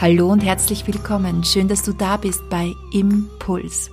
Hallo 0.00 0.30
und 0.30 0.44
herzlich 0.44 0.86
willkommen. 0.86 1.42
Schön, 1.42 1.66
dass 1.66 1.82
du 1.82 1.92
da 1.92 2.18
bist 2.18 2.48
bei 2.48 2.72
Impuls. 2.92 3.90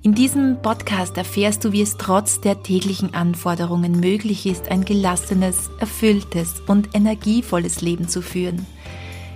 In 0.00 0.14
diesem 0.14 0.62
Podcast 0.62 1.18
erfährst 1.18 1.62
du, 1.62 1.72
wie 1.72 1.82
es 1.82 1.98
trotz 1.98 2.40
der 2.40 2.62
täglichen 2.62 3.12
Anforderungen 3.12 4.00
möglich 4.00 4.46
ist, 4.46 4.70
ein 4.70 4.86
gelassenes, 4.86 5.68
erfülltes 5.78 6.62
und 6.66 6.94
energievolles 6.94 7.82
Leben 7.82 8.08
zu 8.08 8.22
führen. 8.22 8.64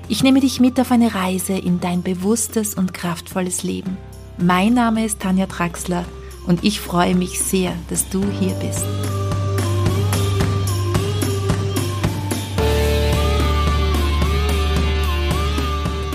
Ich 0.09 0.23
nehme 0.23 0.41
dich 0.41 0.59
mit 0.59 0.81
auf 0.81 0.91
eine 0.91 1.15
Reise 1.15 1.53
in 1.53 1.81
dein 1.81 2.03
bewusstes 2.03 2.75
und 2.75 2.95
kraftvolles 2.95 3.63
Leben. 3.63 3.99
Mein 4.39 4.73
Name 4.73 5.05
ist 5.05 5.21
Tanja 5.21 5.49
Traxler 5.49 6.07
und 6.47 6.65
ich 6.65 6.81
freue 6.81 7.15
mich 7.15 7.41
sehr, 7.41 7.75
dass 7.91 8.09
du 8.09 8.25
hier 8.41 8.55
bist. 8.55 8.87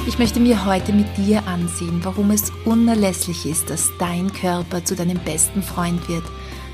Ich 0.07 0.19
möchte 0.19 0.39
mir 0.39 0.65
heute 0.65 0.93
mit 0.93 1.17
dir 1.17 1.47
ansehen, 1.47 2.01
warum 2.03 2.29
es 2.29 2.51
unerlässlich 2.63 3.47
ist, 3.47 3.71
dass 3.71 3.91
dein 3.97 4.31
Körper 4.31 4.85
zu 4.85 4.95
deinem 4.95 5.17
besten 5.17 5.63
Freund 5.63 6.07
wird, 6.07 6.23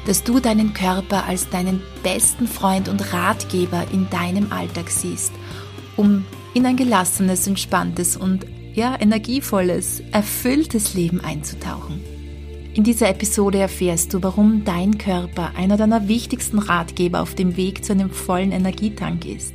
dass 0.06 0.26
du 0.26 0.42
deinen 0.42 0.74
Körper 0.74 1.24
als 1.26 1.50
deinen 1.50 1.82
besten 2.04 2.46
Freund 2.46 2.90
und 2.90 3.14
Ratgeber 3.14 3.86
in 3.94 4.10
deinem 4.10 4.52
Alltag 4.52 4.90
siehst, 4.90 5.32
um 5.96 6.26
in 6.54 6.66
ein 6.66 6.76
gelassenes, 6.76 7.48
entspanntes 7.48 8.18
und 8.18 8.46
ja, 8.74 9.00
energievolles, 9.00 10.04
erfülltes 10.12 10.94
Leben 10.94 11.22
einzutauchen. 11.22 12.02
In 12.74 12.84
dieser 12.84 13.08
Episode 13.08 13.60
erfährst 13.60 14.14
du, 14.14 14.22
warum 14.22 14.66
dein 14.66 14.98
Körper 14.98 15.54
einer 15.56 15.78
deiner 15.78 16.10
wichtigsten 16.10 16.60
Ratgeber 16.60 17.22
auf 17.22 17.34
dem 17.34 17.56
Weg 17.56 17.86
zu 17.86 17.94
einem 17.94 18.10
vollen 18.10 18.52
Energietank 18.52 19.26
ist, 19.26 19.54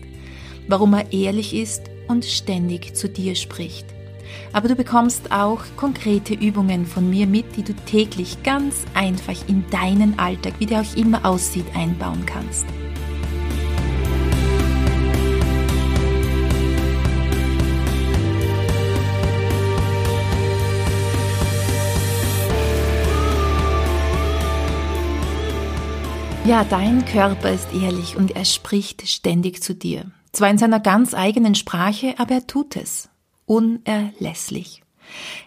warum 0.67 0.95
er 0.95 1.13
ehrlich 1.13 1.55
ist 1.55 1.91
und 2.09 2.25
ständig 2.25 2.95
zu 2.95 3.09
dir 3.09 3.35
spricht. 3.35 3.87
Aber 4.53 4.69
du 4.69 4.75
bekommst 4.75 5.33
auch 5.33 5.61
konkrete 5.77 6.35
Übungen 6.35 6.87
von 6.87 7.09
mir 7.11 7.27
mit, 7.27 7.57
die 7.57 7.62
du 7.62 7.75
täglich 7.75 8.43
ganz 8.43 8.85
einfach 8.95 9.37
in 9.49 9.65
deinen 9.71 10.19
Alltag, 10.19 10.55
wie 10.59 10.67
der 10.67 10.81
auch 10.81 10.97
immer 10.97 11.25
aussieht, 11.25 11.67
einbauen 11.75 12.25
kannst. 12.27 12.67
Ja, 26.47 26.62
dein 26.62 27.05
Körper 27.05 27.51
ist 27.51 27.67
ehrlich 27.75 28.17
und 28.17 28.37
er 28.37 28.45
spricht 28.45 29.09
ständig 29.09 29.65
zu 29.65 29.75
dir. 29.75 30.12
Zwar 30.37 30.51
in 30.51 30.59
seiner 30.59 30.81
ganz 30.81 31.15
eigenen 31.15 31.55
Sprache, 31.55 32.15
aber 32.19 32.34
er 32.34 32.47
tut 32.47 32.77
es. 32.77 33.09
Unerlässlich. 33.47 34.83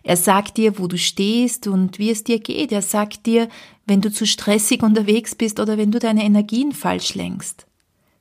Er 0.02 0.18
sagt 0.18 0.58
dir, 0.58 0.80
wo 0.80 0.88
du 0.88 0.98
stehst 0.98 1.68
und 1.68 2.00
wie 2.00 2.10
es 2.10 2.24
dir 2.24 2.40
geht. 2.40 2.72
Er 2.72 2.82
sagt 2.82 3.28
dir, 3.28 3.50
wenn 3.86 4.02
du 4.02 4.12
zu 4.12 4.26
stressig 4.26 4.82
unterwegs 4.82 5.36
bist 5.36 5.60
oder 5.60 5.78
wenn 5.78 5.92
du 5.92 6.00
deine 6.00 6.24
Energien 6.24 6.72
falsch 6.72 7.14
lenkst. 7.14 7.68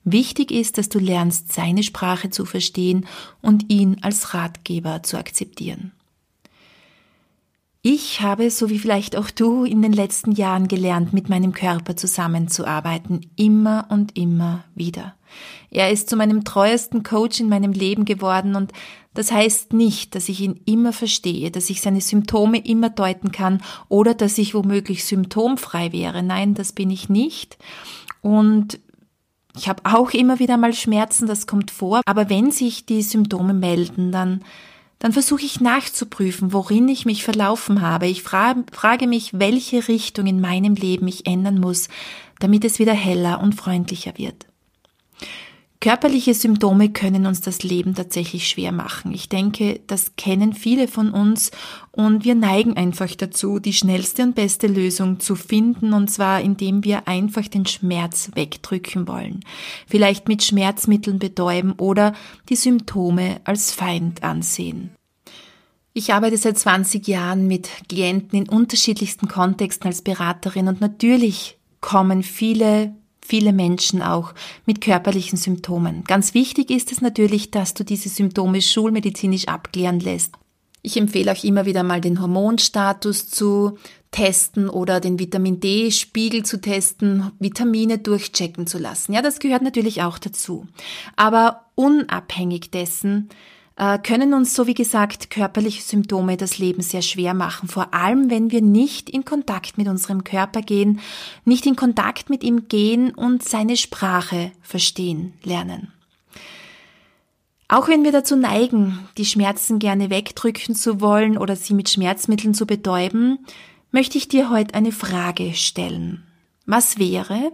Wichtig 0.05 0.51
ist, 0.51 0.77
dass 0.77 0.91
du 0.91 0.99
lernst, 0.99 1.55
seine 1.55 1.83
Sprache 1.83 2.29
zu 2.29 2.45
verstehen 2.45 3.07
und 3.41 3.71
ihn 3.71 3.97
als 4.03 4.35
Ratgeber 4.35 5.03
zu 5.03 5.17
akzeptieren. 5.17 5.93
Ich 7.91 8.21
habe, 8.21 8.51
so 8.51 8.69
wie 8.69 8.79
vielleicht 8.79 9.17
auch 9.17 9.31
du, 9.31 9.65
in 9.65 9.81
den 9.81 9.95
letzten 9.95 10.33
Jahren 10.33 10.69
gelernt, 10.69 11.15
mit 11.15 11.31
meinem 11.31 11.55
Körper 11.55 11.97
zusammenzuarbeiten, 11.97 13.31
immer 13.35 13.87
und 13.89 14.15
immer 14.15 14.63
wieder. 14.75 15.15
Er 15.71 15.91
ist 15.91 16.11
zu 16.11 16.17
meinem 16.17 16.45
treuesten 16.45 17.03
Coach 17.03 17.41
in 17.41 17.49
meinem 17.49 17.73
Leben 17.73 18.05
geworden 18.05 18.57
und 18.57 18.73
das 19.15 19.33
heißt 19.33 19.73
nicht, 19.73 20.15
dass 20.15 20.29
ich 20.29 20.43
ihn 20.43 20.61
immer 20.67 20.93
verstehe, 20.93 21.51
dass 21.51 21.71
ich 21.71 21.81
seine 21.81 22.03
Symptome 22.03 22.59
immer 22.59 22.91
deuten 22.91 23.33
kann 23.33 23.63
oder 23.89 24.13
dass 24.13 24.37
ich 24.37 24.53
womöglich 24.53 25.07
symptomfrei 25.07 25.91
wäre. 25.91 26.23
Nein, 26.23 26.53
das 26.53 26.75
bin 26.75 26.91
ich 26.91 27.09
nicht. 27.09 27.57
Und 28.21 28.81
ich 29.57 29.67
habe 29.67 29.81
auch 29.85 30.11
immer 30.11 30.41
wieder 30.41 30.59
mal 30.59 30.75
Schmerzen, 30.75 31.27
das 31.27 31.47
kommt 31.47 31.71
vor. 31.71 32.03
Aber 32.05 32.29
wenn 32.29 32.51
sich 32.51 32.85
die 32.85 33.01
Symptome 33.01 33.55
melden, 33.55 34.13
dann 34.13 34.45
dann 34.99 35.13
versuche 35.13 35.45
ich 35.45 35.61
nachzuprüfen, 35.61 36.53
worin 36.53 36.89
ich 36.89 37.07
mich 37.07 37.23
verlaufen 37.23 37.81
habe. 37.81 38.07
Ich 38.07 38.23
frage, 38.23 38.65
frage 38.73 39.07
mich, 39.07 39.39
welche 39.39 39.87
Richtung 39.89 40.27
in 40.27 40.41
meinem 40.41 40.75
Leben 40.75 41.07
ich 41.07 41.27
ändern 41.27 41.59
muss, 41.59 41.89
damit 42.41 42.65
es 42.65 42.79
wieder 42.79 42.95
heller 42.95 43.41
und 43.41 43.55
freundlicher 43.55 44.17
wird. 44.17 44.47
Körperliche 45.81 46.35
Symptome 46.35 46.89
können 46.89 47.25
uns 47.25 47.41
das 47.41 47.63
Leben 47.63 47.95
tatsächlich 47.95 48.49
schwer 48.49 48.73
machen. 48.73 49.15
Ich 49.15 49.29
denke, 49.29 49.81
das 49.87 50.17
kennen 50.17 50.53
viele 50.53 50.89
von 50.89 51.13
uns 51.13 51.53
und 51.93 52.25
wir 52.25 52.35
neigen 52.35 52.77
einfach 52.77 53.15
dazu, 53.15 53.61
die 53.61 53.73
schnellste 53.73 54.25
und 54.25 54.35
beste 54.35 54.67
Lösung 54.67 55.21
zu 55.21 55.37
finden 55.37 55.93
und 55.93 56.11
zwar 56.11 56.41
indem 56.41 56.83
wir 56.83 57.07
einfach 57.07 57.47
den 57.47 57.65
Schmerz 57.65 58.33
wegdrücken 58.35 59.07
wollen. 59.07 59.45
Vielleicht 59.87 60.27
mit 60.27 60.43
Schmerzmitteln 60.43 61.21
betäuben 61.21 61.73
oder 61.75 62.13
die 62.49 62.57
Symptome 62.57 63.41
als 63.45 63.71
Feind 63.71 64.25
ansehen. 64.25 64.91
Ich 65.93 66.13
arbeite 66.13 66.39
seit 66.39 66.59
20 66.59 67.07
Jahren 67.07 67.47
mit 67.47 67.71
Klienten 67.89 68.37
in 68.37 68.49
unterschiedlichsten 68.49 69.29
Kontexten 69.29 69.87
als 69.87 70.03
Beraterin 70.03 70.67
und 70.67 70.81
natürlich 70.81 71.57
kommen 71.81 72.25
viele 72.25 72.95
viele 73.29 73.53
Menschen 73.53 74.01
auch 74.01 74.33
mit 74.65 74.81
körperlichen 74.81 75.37
Symptomen. 75.37 76.05
Ganz 76.05 76.33
wichtig 76.33 76.71
ist 76.71 76.91
es 76.91 77.03
natürlich, 77.03 77.51
dass 77.51 77.75
du 77.75 77.85
diese 77.85 78.09
Symptome 78.09 78.63
schulmedizinisch 78.63 79.49
abklären 79.49 80.01
lässt. 80.01 80.35
Ich 80.81 80.97
empfehle 80.97 81.33
auch 81.33 81.45
immer 81.45 81.67
wieder 81.67 81.83
mal 81.83 82.01
den 82.01 82.23
Hormonstatus 82.23 83.29
zu 83.29 83.77
testen 84.11 84.71
oder 84.71 85.01
den 85.01 85.19
Vitamin 85.19 85.61
D-Spiegel 85.61 86.45
zu 86.45 86.61
testen, 86.61 87.31
Vitamine 87.39 87.99
durchchecken 87.99 88.67
zu 88.67 88.79
lassen. 88.79 89.13
Ja, 89.13 89.21
das 89.21 89.39
gehört 89.39 89.63
natürlich 89.63 90.03
auch 90.03 90.19
dazu. 90.19 90.67
Aber 91.17 91.67
unabhängig 91.75 92.71
dessen 92.71 93.29
können 94.03 94.35
uns, 94.35 94.55
so 94.55 94.67
wie 94.67 94.75
gesagt, 94.75 95.31
körperliche 95.31 95.83
Symptome 95.83 96.37
das 96.37 96.59
Leben 96.59 96.83
sehr 96.83 97.03
schwer 97.03 97.33
machen. 97.33 97.69
Vor 97.69 97.95
allem, 97.95 98.29
wenn 98.29 98.51
wir 98.51 98.61
nicht 98.61 99.09
in 99.09 99.25
Kontakt 99.25 99.79
mit 99.79 99.87
unserem 99.87 100.25
Körper 100.25 100.63
gehen, 100.63 100.99
nicht 101.45 101.65
in 101.65 101.77
Kontakt 101.77 102.29
mit 102.29 102.43
ihm 102.43 102.67
gehen 102.67 103.15
und 103.15 103.45
seine 103.45 103.77
Sprache 103.77 104.51
verstehen 104.63 105.35
lernen. 105.45 105.93
Auch 107.69 107.87
wenn 107.87 108.03
wir 108.03 108.13
dazu 108.13 108.35
neigen, 108.35 108.99
die 109.17 109.27
Schmerzen 109.27 109.79
gerne 109.79 110.11
wegdrücken 110.11 110.75
zu 110.75 111.01
wollen 111.01 111.39
oder 111.39 111.55
sie 111.55 111.75
mit 111.75 111.89
Schmerzmitteln 111.89 112.55
zu 112.55 112.67
betäuben, 112.67 113.39
möchte 113.93 114.19
ich 114.19 114.27
dir 114.27 114.51
heute 114.51 114.75
eine 114.75 114.91
Frage 114.91 115.55
stellen. 115.55 116.25
Was 116.67 116.99
wäre, 116.99 117.53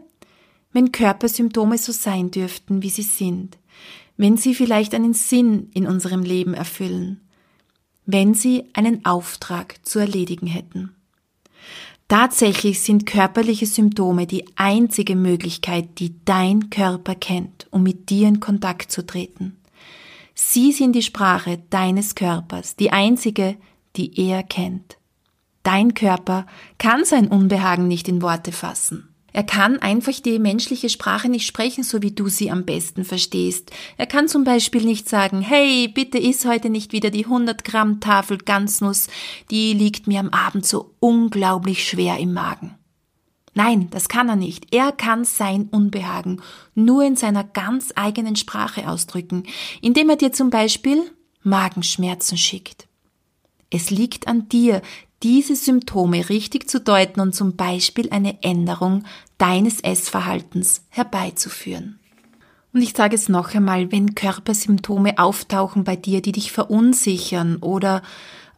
wenn 0.73 0.91
Körpersymptome 0.93 1.77
so 1.79 1.93
sein 1.93 2.31
dürften, 2.31 2.83
wie 2.83 2.91
sie 2.91 3.03
sind? 3.03 3.59
Wenn 4.17 4.37
sie 4.37 4.55
vielleicht 4.55 4.95
einen 4.95 5.15
Sinn 5.15 5.71
in 5.75 5.87
unserem 5.87 6.23
Leben 6.23 6.55
erfüllen, 6.55 7.21
wenn 8.07 8.35
sie 8.35 8.65
einen 8.75 9.05
Auftrag 9.05 9.77
zu 9.87 9.99
erledigen 9.99 10.47
hätten. 10.47 10.95
Tatsächlich 12.09 12.81
sind 12.81 13.07
körperliche 13.07 13.67
Symptome 13.67 14.27
die 14.27 14.45
einzige 14.57 15.17
Möglichkeit, 15.17 15.99
die 15.99 16.15
dein 16.25 16.69
Körper 16.69 17.15
kennt, 17.15 17.67
um 17.71 17.83
mit 17.83 18.11
dir 18.11 18.29
in 18.29 18.41
Kontakt 18.41 18.93
zu 18.93 19.07
treten. 19.07 19.57
Sie 20.35 20.73
sind 20.73 20.93
die 20.93 21.03
Sprache 21.03 21.63
deines 21.71 22.15
Körpers, 22.15 22.77
die 22.77 22.91
einzige, 22.91 23.57
die 23.97 24.13
er 24.21 24.43
kennt. 24.43 24.99
Dein 25.63 25.95
Körper 25.95 26.47
kann 26.77 27.05
sein 27.05 27.29
Unbehagen 27.29 27.89
nicht 27.89 28.09
in 28.09 28.21
Worte 28.21 28.53
fassen. 28.53 29.14
Er 29.35 29.43
kann 29.43 29.81
einfach 29.81 30.21
die 30.21 30.39
menschliche 30.39 30.89
Sprache 30.89 31.29
nicht 31.29 31.45
sprechen, 31.45 31.83
so 31.83 32.03
wie 32.03 32.13
du 32.13 32.29
sie 32.29 32.53
am 32.53 32.65
besten 32.65 33.05
verstehst. 33.05 33.73
Er 33.97 34.07
kann 34.07 34.29
zum 34.29 34.45
Beispiel 34.45 34.85
nicht 34.85 35.09
sagen, 35.09 35.41
hey, 35.41 35.89
bitte 35.89 36.19
iss 36.19 36.45
heute 36.47 36.71
nicht 36.71 36.93
wieder 36.93 37.11
die 37.11 37.25
100 37.25 37.65
Gramm 37.65 37.99
Tafel 37.99 38.39
Ganznuss, 38.39 39.09
die 39.51 39.73
liegt 39.73 40.07
mir 40.07 40.21
am 40.21 40.29
Abend 40.29 40.65
so 40.65 40.95
unglaublich 41.01 41.85
schwer 41.87 42.19
im 42.19 42.33
Magen. 42.33 42.77
Nein, 43.55 43.89
das 43.91 44.09
kann 44.09 44.29
er 44.29 44.37
nicht. 44.37 44.73
Er 44.73 44.93
kann 44.93 45.25
sein 45.25 45.69
Unbehagen 45.69 46.41
nur 46.77 47.03
in 47.03 47.17
seiner 47.17 47.43
ganz 47.43 47.93
eigenen 47.97 48.37
Sprache 48.37 48.89
ausdrücken, 48.89 49.43
indem 49.81 50.11
er 50.11 50.17
dir 50.17 50.33
zum 50.33 50.51
Beispiel 50.51 51.03
Magenschmerzen 51.43 52.39
schickt. 52.39 52.87
Es 53.71 53.91
liegt 53.91 54.29
an 54.29 54.49
dir, 54.49 54.83
diese 55.25 55.57
Symptome 55.57 56.29
richtig 56.29 56.69
zu 56.69 56.81
deuten 56.81 57.19
und 57.21 57.35
zum 57.35 57.57
Beispiel 57.57 58.11
eine 58.11 58.43
Änderung 58.43 59.05
deines 59.39 59.81
Essverhaltens 59.81 60.85
herbeizuführen. 60.91 61.99
Und 62.75 62.83
ich 62.83 62.93
sage 62.95 63.15
es 63.15 63.31
noch 63.31 63.55
einmal, 63.55 63.91
wenn 63.91 64.15
Körpersymptome 64.15 65.19
auftauchen 65.19 65.83
bei 65.83 65.97
dir, 65.97 66.21
die 66.21 66.33
dich 66.33 66.53
verunsichern 66.53 67.57
oder 67.57 68.03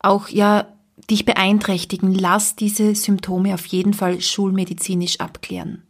auch 0.01 0.29
ja 0.29 0.67
dich 1.09 1.25
beeinträchtigen, 1.25 2.13
lass 2.13 2.57
diese 2.57 2.97
Symptome 2.97 3.55
auf 3.55 3.67
jeden 3.67 3.95
Fall 3.95 4.21
schulmedizinisch 4.21 5.21
abklären. 5.21 5.86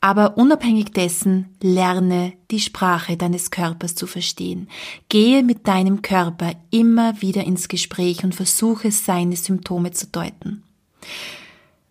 Aber 0.00 0.36
unabhängig 0.36 0.92
dessen, 0.92 1.56
lerne 1.62 2.32
die 2.50 2.60
Sprache 2.60 3.16
deines 3.16 3.50
Körpers 3.50 3.94
zu 3.94 4.06
verstehen. 4.06 4.68
Gehe 5.08 5.42
mit 5.42 5.66
deinem 5.66 6.02
Körper 6.02 6.52
immer 6.70 7.20
wieder 7.20 7.44
ins 7.44 7.68
Gespräch 7.68 8.24
und 8.24 8.34
versuche 8.34 8.90
seine 8.90 9.36
Symptome 9.36 9.92
zu 9.92 10.06
deuten. 10.06 10.62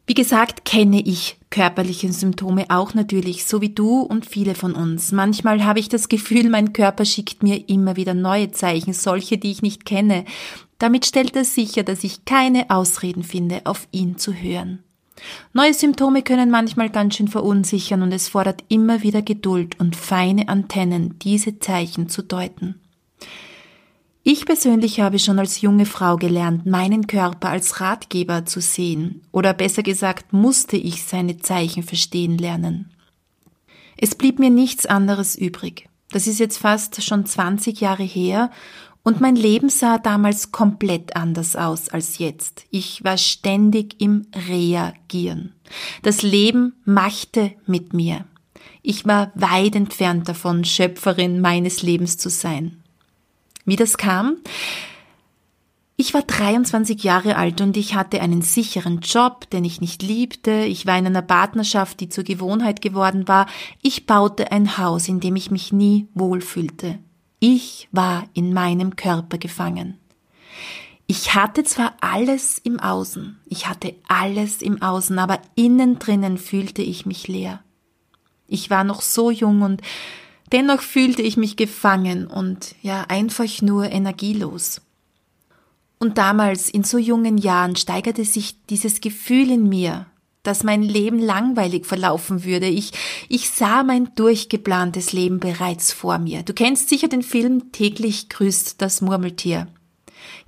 Wie 0.08 0.14
gesagt, 0.14 0.66
kenne 0.66 1.02
ich 1.02 1.38
körperliche 1.50 2.12
Symptome 2.14 2.66
auch 2.70 2.94
natürlich, 2.94 3.46
so 3.46 3.62
wie 3.62 3.70
du 3.70 4.02
und 4.02 4.26
viele 4.26 4.54
von 4.54 4.74
uns. 4.74 5.12
Manchmal 5.12 5.66
habe 5.66 5.80
ich 5.80 5.90
das 5.90 6.10
Gefühl, 6.10 6.48
mein 6.50 6.74
Körper 6.74 7.06
schickt 7.06 7.42
mir 7.42 7.70
immer 7.70 7.96
wieder 7.96 8.14
neue 8.14 8.52
Zeichen, 8.52 8.94
solche, 8.94 9.40
die 9.40 9.50
ich 9.50 9.64
nicht 9.64 9.84
kenne. 9.84 10.26
Damit 10.78 11.08
stellt 11.08 11.36
er 11.36 11.46
sicher, 11.46 11.82
dass 11.82 12.04
ich 12.04 12.26
keine 12.26 12.70
Ausreden 12.70 13.24
finde, 13.24 13.62
auf 13.64 13.88
ihn 13.92 14.18
zu 14.18 14.34
hören. 14.34 14.84
Neue 15.54 15.74
Symptome 15.74 16.22
können 16.22 16.50
manchmal 16.50 16.90
ganz 16.90 17.16
schön 17.16 17.28
verunsichern 17.28 18.02
und 18.02 18.12
es 18.12 18.28
fordert 18.28 18.64
immer 18.68 19.02
wieder 19.02 19.22
Geduld 19.22 19.80
und 19.80 19.96
feine 19.96 20.50
Antennen, 20.50 21.18
diese 21.20 21.60
Zeichen 21.60 22.10
zu 22.10 22.22
deuten. 22.22 22.76
Ich 24.24 24.46
persönlich 24.46 25.00
habe 25.02 25.20
schon 25.20 25.38
als 25.38 25.62
junge 25.62 25.86
Frau 25.86 26.16
gelernt, 26.16 26.66
meinen 26.66 27.06
Körper 27.06 27.50
als 27.50 27.80
Ratgeber 27.80 28.46
zu 28.46 28.60
sehen, 28.60 29.22
oder 29.32 29.54
besser 29.54 29.84
gesagt, 29.84 30.34
musste 30.34 30.78
ich 30.78 31.04
seine 31.04 31.38
Zeichen 31.38 31.84
verstehen 31.84 32.40
lernen. 32.40 32.92
Es 33.98 34.16
blieb 34.16 34.40
mir 34.40 34.50
nichts 34.50 34.88
anderes 34.88 35.36
übrig. 35.36 35.88
Das 36.10 36.28
ist 36.28 36.40
jetzt 36.40 36.58
fast 36.58 37.04
schon 37.04 37.26
20 37.26 37.80
Jahre 37.82 38.04
her 38.04 38.50
und 39.06 39.22
mein 39.22 39.36
Leben 39.36 39.70
sah 39.70 40.00
damals 40.00 40.52
komplett 40.52 41.16
anders 41.16 41.56
aus 41.56 41.90
als 41.90 42.18
jetzt. 42.18 42.66
Ich 42.72 43.04
war 43.04 43.18
ständig 43.18 44.02
im 44.02 44.26
Reagieren. 44.50 45.54
Das 46.02 46.24
Leben 46.24 46.74
machte 46.86 47.54
mit 47.68 47.94
mir. 47.94 48.26
Ich 48.82 49.06
war 49.06 49.32
weit 49.36 49.76
entfernt 49.76 50.28
davon, 50.28 50.66
Schöpferin 50.66 51.40
meines 51.40 51.84
Lebens 51.84 52.18
zu 52.18 52.30
sein. 52.30 52.82
Wie 53.64 53.76
das 53.76 53.98
kam? 53.98 54.38
Ich 55.98 56.14
war 56.16 56.24
23 56.24 57.04
Jahre 57.04 57.36
alt 57.36 57.62
und 57.62 57.78
ich 57.78 57.94
hatte 57.94 58.22
einen 58.22 58.42
sicheren 58.42 59.02
Job, 59.02 59.50
den 59.52 59.66
ich 59.66 59.82
nicht 59.82 60.02
liebte. 60.02 60.66
Ich 60.66 60.88
war 60.88 60.98
in 60.98 61.06
einer 61.06 61.22
Partnerschaft, 61.22 62.00
die 62.00 62.10
zur 62.10 62.24
Gewohnheit 62.24 62.82
geworden 62.82 63.28
war. 63.28 63.46
Ich 63.84 64.08
baute 64.08 64.52
ein 64.52 64.80
Haus, 64.80 65.08
in 65.08 65.20
dem 65.20 65.36
ich 65.36 65.52
mich 65.52 65.72
nie 65.72 66.08
wohlfühlte. 66.16 66.98
Ich 67.40 67.88
war 67.92 68.28
in 68.34 68.54
meinem 68.54 68.96
Körper 68.96 69.38
gefangen. 69.38 70.00
Ich 71.08 71.36
hatte 71.36 71.64
zwar 71.64 71.96
alles 72.02 72.58
im 72.58 72.80
Außen, 72.80 73.40
ich 73.46 73.68
hatte 73.68 73.94
alles 74.08 74.64
im 74.64 74.82
Außen, 74.82 75.20
aber 75.20 75.40
innen 75.54 76.00
drinnen 76.00 76.40
fühlte 76.40 76.82
ich 76.82 77.06
mich 77.06 77.28
leer. 77.28 77.64
Ich 78.48 78.70
war 78.72 78.84
noch 78.84 79.02
so 79.02 79.30
jung 79.30 79.62
und 79.62 79.82
Dennoch 80.52 80.82
fühlte 80.82 81.22
ich 81.22 81.38
mich 81.38 81.58
gefangen 81.58 82.28
und 82.28 82.76
ja 82.82 83.06
einfach 83.08 83.62
nur 83.62 83.92
energielos. 83.92 84.82
Und 85.98 86.18
damals, 86.18 86.70
in 86.70 86.84
so 86.84 86.98
jungen 86.98 87.38
Jahren, 87.38 87.76
steigerte 87.76 88.26
sich 88.26 88.64
dieses 88.68 89.02
Gefühl 89.02 89.50
in 89.50 89.68
mir, 89.68 90.06
dass 90.48 90.64
mein 90.64 90.82
Leben 90.82 91.20
langweilig 91.20 91.86
verlaufen 91.86 92.44
würde. 92.44 92.68
Ich, 92.68 92.92
ich 93.30 93.50
sah 93.50 93.84
mein 93.84 94.14
durchgeplantes 94.16 95.14
Leben 95.14 95.40
bereits 95.40 95.92
vor 95.92 96.18
mir. 96.18 96.44
Du 96.44 96.54
kennst 96.54 96.90
sicher 96.90 97.08
den 97.08 97.24
Film 97.24 97.72
Täglich 97.72 98.30
grüßt 98.30 98.82
das 98.82 99.02
Murmeltier. 99.02 99.68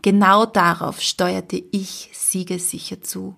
Genau 0.02 0.46
darauf 0.46 1.02
steuerte 1.02 1.62
ich 1.72 2.10
siegesicher 2.14 3.02
zu. 3.02 3.36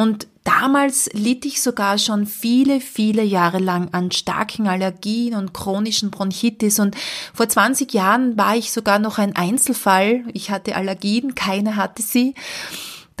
Und 0.00 0.28
damals 0.44 1.10
litt 1.12 1.44
ich 1.44 1.60
sogar 1.60 1.98
schon 1.98 2.26
viele, 2.26 2.80
viele 2.80 3.22
Jahre 3.22 3.58
lang 3.58 3.92
an 3.92 4.10
starken 4.10 4.66
Allergien 4.66 5.34
und 5.34 5.52
chronischen 5.52 6.10
Bronchitis 6.10 6.78
und 6.78 6.96
vor 7.34 7.50
20 7.50 7.92
Jahren 7.92 8.38
war 8.38 8.56
ich 8.56 8.72
sogar 8.72 8.98
noch 8.98 9.18
ein 9.18 9.36
Einzelfall. 9.36 10.24
Ich 10.32 10.50
hatte 10.50 10.74
Allergien, 10.74 11.34
keiner 11.34 11.76
hatte 11.76 12.00
sie. 12.00 12.34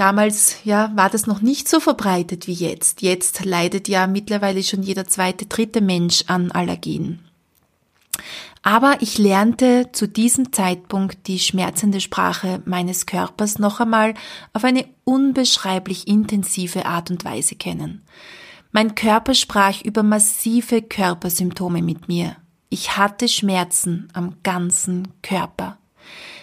Damals, 0.00 0.64
ja, 0.64 0.90
war 0.94 1.10
das 1.10 1.26
noch 1.26 1.42
nicht 1.42 1.68
so 1.68 1.78
verbreitet 1.78 2.46
wie 2.46 2.54
jetzt. 2.54 3.02
Jetzt 3.02 3.44
leidet 3.44 3.86
ja 3.86 4.06
mittlerweile 4.06 4.62
schon 4.62 4.82
jeder 4.82 5.06
zweite, 5.06 5.44
dritte 5.44 5.82
Mensch 5.82 6.24
an 6.26 6.50
Allergien. 6.52 7.18
Aber 8.62 8.96
ich 9.00 9.18
lernte 9.18 9.90
zu 9.92 10.08
diesem 10.08 10.54
Zeitpunkt 10.54 11.26
die 11.26 11.38
schmerzende 11.38 12.00
Sprache 12.00 12.62
meines 12.64 13.04
Körpers 13.04 13.58
noch 13.58 13.78
einmal 13.78 14.14
auf 14.54 14.64
eine 14.64 14.86
unbeschreiblich 15.04 16.08
intensive 16.08 16.86
Art 16.86 17.10
und 17.10 17.26
Weise 17.26 17.56
kennen. 17.56 18.00
Mein 18.72 18.94
Körper 18.94 19.34
sprach 19.34 19.82
über 19.82 20.02
massive 20.02 20.80
Körpersymptome 20.80 21.82
mit 21.82 22.08
mir. 22.08 22.36
Ich 22.70 22.96
hatte 22.96 23.28
Schmerzen 23.28 24.08
am 24.14 24.36
ganzen 24.42 25.08
Körper. 25.20 25.76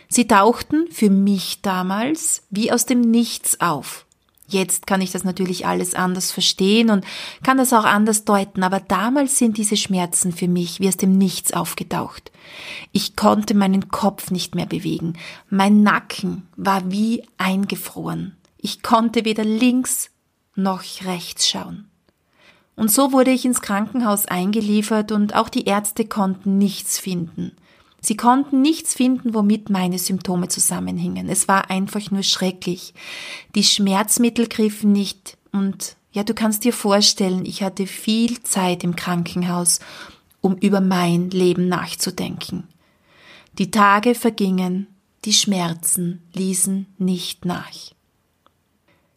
Sie 0.10 0.28
tauchten 0.28 0.88
für 0.92 1.10
mich 1.10 1.62
damals 1.62 2.44
wie 2.50 2.72
aus 2.72 2.86
dem 2.86 3.02
Nichts 3.02 3.60
auf. 3.62 4.06
Jetzt 4.50 4.88
kann 4.88 5.02
ich 5.02 5.12
das 5.12 5.26
natürlich 5.26 5.66
alles 5.66 5.94
anders 5.94 6.32
verstehen 6.32 6.90
und 6.90 7.04
kann 7.44 7.58
das 7.58 7.74
auch 7.74 7.84
anders 7.84 8.24
deuten, 8.24 8.64
aber 8.64 8.80
damals 8.80 9.38
sind 9.38 9.58
diese 9.58 9.76
Schmerzen 9.76 10.32
für 10.32 10.48
mich 10.48 10.80
wie 10.80 10.88
aus 10.88 10.96
dem 10.96 11.18
Nichts 11.18 11.52
aufgetaucht. 11.52 12.32
Ich 12.94 13.18
konnte 13.18 13.54
meinen 13.54 13.90
Kopf 13.90 14.32
nicht 14.32 14.56
mehr 14.56 14.66
bewegen. 14.66 15.14
Mein 15.50 15.84
Nacken 15.84 16.48
war 16.56 16.90
wie 16.90 17.28
eingefroren. 17.38 18.38
Ich 18.58 18.82
konnte 18.82 19.26
weder 19.26 19.44
links 19.44 20.12
noch 20.56 20.82
rechts 21.04 21.48
schauen. 21.48 21.90
Und 22.78 22.90
so 22.90 23.12
wurde 23.12 23.32
ich 23.32 23.44
ins 23.44 23.62
Krankenhaus 23.62 24.28
eingeliefert 24.28 25.12
und 25.12 25.36
auch 25.36 25.50
die 25.50 25.66
Ärzte 25.66 26.06
konnten 26.06 26.58
nichts 26.58 27.00
finden. 27.00 27.52
Sie 28.02 28.16
konnten 28.16 28.62
nichts 28.62 28.94
finden, 28.94 29.34
womit 29.34 29.70
meine 29.70 30.00
Symptome 30.00 30.48
zusammenhingen. 30.48 31.30
Es 31.30 31.48
war 31.48 31.70
einfach 31.70 32.12
nur 32.12 32.24
schrecklich. 32.24 32.94
Die 33.56 33.64
Schmerzmittel 33.64 34.48
griffen 34.48 34.92
nicht 34.92 35.38
und 35.52 35.96
ja, 36.12 36.24
du 36.24 36.34
kannst 36.34 36.64
dir 36.64 36.74
vorstellen, 36.74 37.46
ich 37.46 37.64
hatte 37.64 37.86
viel 37.86 38.42
Zeit 38.42 38.84
im 38.84 38.96
Krankenhaus, 38.96 39.80
um 40.42 40.56
über 40.56 40.82
mein 40.82 41.30
Leben 41.30 41.68
nachzudenken. 41.68 42.68
Die 43.58 43.72
Tage 43.72 44.16
vergingen, 44.16 44.88
die 45.26 45.34
Schmerzen 45.34 46.22
ließen 46.34 46.88
nicht 46.98 47.46
nach. 47.46 47.72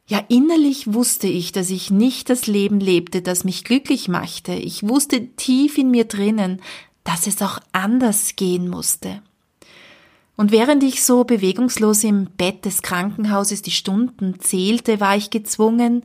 Ja, 0.07 0.25
innerlich 0.29 0.93
wusste 0.93 1.29
ich, 1.29 1.53
dass 1.53 1.71
ich 1.71 1.91
nicht 1.93 2.31
das 2.31 2.49
Leben 2.49 2.81
lebte, 2.81 3.23
das 3.23 3.45
mich 3.45 3.63
glücklich 3.63 4.09
machte. 4.09 4.53
Ich 4.55 4.83
wusste 4.83 5.29
tief 5.37 5.79
in 5.79 5.93
mir 5.93 6.05
drinnen, 6.05 6.61
dass 7.05 7.27
es 7.27 7.43
auch 7.43 7.59
anders 7.73 8.37
gehen 8.37 8.69
musste. 8.69 9.23
Und 10.37 10.53
während 10.53 10.83
ich 10.83 11.05
so 11.05 11.25
bewegungslos 11.25 12.03
im 12.05 12.27
Bett 12.27 12.65
des 12.65 12.83
Krankenhauses 12.83 13.63
die 13.63 13.71
Stunden 13.71 14.41
zählte, 14.41 14.99
war 14.99 15.17
ich 15.17 15.31
gezwungen, 15.31 16.03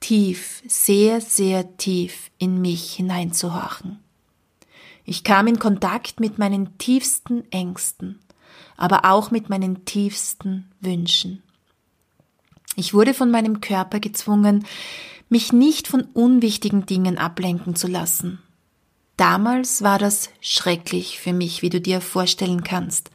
tief, 0.00 0.62
sehr, 0.66 1.20
sehr 1.20 1.76
tief 1.76 2.30
in 2.38 2.60
mich 2.60 2.92
hineinzuhorchen. 2.92 3.98
Ich 5.04 5.24
kam 5.24 5.46
in 5.46 5.58
Kontakt 5.58 6.20
mit 6.20 6.38
meinen 6.38 6.76
tiefsten 6.78 7.50
Ängsten, 7.50 8.18
aber 8.76 9.04
auch 9.06 9.30
mit 9.30 9.48
meinen 9.48 9.84
tiefsten 9.84 10.70
Wünschen. 10.80 11.42
Ich 12.76 12.94
wurde 12.94 13.14
von 13.14 13.30
meinem 13.30 13.60
Körper 13.60 13.98
gezwungen, 13.98 14.66
mich 15.28 15.52
nicht 15.52 15.88
von 15.88 16.02
unwichtigen 16.02 16.86
Dingen 16.86 17.18
ablenken 17.18 17.76
zu 17.76 17.86
lassen, 17.86 18.40
Damals 19.20 19.82
war 19.82 19.98
das 19.98 20.30
schrecklich 20.40 21.18
für 21.18 21.34
mich, 21.34 21.60
wie 21.60 21.68
du 21.68 21.78
dir 21.78 22.00
vorstellen 22.00 22.64
kannst. 22.64 23.10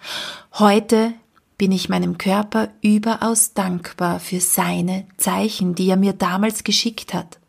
Heute 0.53 1.15
bin 1.57 1.71
ich 1.71 1.89
meinem 1.89 2.19
Körper 2.19 2.69
überaus 2.83 3.55
dankbar 3.55 4.19
für 4.19 4.39
seine 4.39 5.07
Zeichen, 5.17 5.73
die 5.73 5.89
er 5.89 5.97
mir 5.97 6.13
damals 6.13 6.63
geschickt 6.63 7.15
hat. 7.15 7.39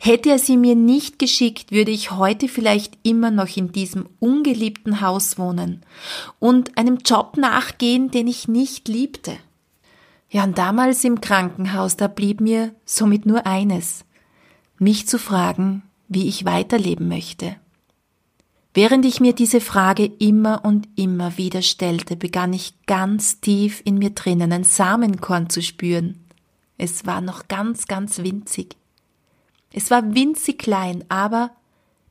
Hätte 0.00 0.30
er 0.30 0.40
sie 0.40 0.56
mir 0.56 0.74
nicht 0.74 1.20
geschickt, 1.20 1.70
würde 1.70 1.92
ich 1.92 2.10
heute 2.10 2.48
vielleicht 2.48 2.98
immer 3.04 3.30
noch 3.30 3.56
in 3.56 3.70
diesem 3.70 4.08
ungeliebten 4.18 5.00
Haus 5.00 5.38
wohnen 5.38 5.82
und 6.40 6.76
einem 6.76 6.98
Job 7.06 7.36
nachgehen, 7.36 8.10
den 8.10 8.26
ich 8.26 8.48
nicht 8.48 8.88
liebte. 8.88 9.36
Ja, 10.28 10.42
und 10.42 10.58
damals 10.58 11.04
im 11.04 11.20
Krankenhaus, 11.20 11.96
da 11.96 12.08
blieb 12.08 12.40
mir 12.40 12.74
somit 12.84 13.26
nur 13.26 13.46
eines, 13.46 14.04
mich 14.80 15.06
zu 15.06 15.20
fragen, 15.20 15.84
wie 16.08 16.26
ich 16.26 16.44
weiterleben 16.44 17.06
möchte. 17.06 17.54
Während 18.74 19.04
ich 19.04 19.20
mir 19.20 19.34
diese 19.34 19.60
Frage 19.60 20.06
immer 20.06 20.64
und 20.64 20.88
immer 20.96 21.36
wieder 21.36 21.60
stellte, 21.60 22.16
begann 22.16 22.54
ich 22.54 22.74
ganz 22.86 23.40
tief 23.40 23.82
in 23.84 23.98
mir 23.98 24.10
drinnen 24.10 24.50
ein 24.52 24.64
Samenkorn 24.64 25.50
zu 25.50 25.60
spüren. 25.60 26.24
Es 26.78 27.04
war 27.04 27.20
noch 27.20 27.48
ganz, 27.48 27.86
ganz 27.86 28.18
winzig. 28.18 28.76
Es 29.72 29.90
war 29.90 30.14
winzig 30.14 30.58
klein, 30.58 31.04
aber 31.10 31.50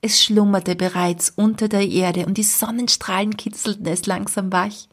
es 0.01 0.23
schlummerte 0.23 0.75
bereits 0.75 1.31
unter 1.31 1.67
der 1.67 1.87
Erde 1.87 2.25
und 2.25 2.37
die 2.37 2.43
Sonnenstrahlen 2.43 3.37
kitzelten 3.37 3.87
es 3.87 4.05
langsam 4.05 4.51
wach. 4.51 4.87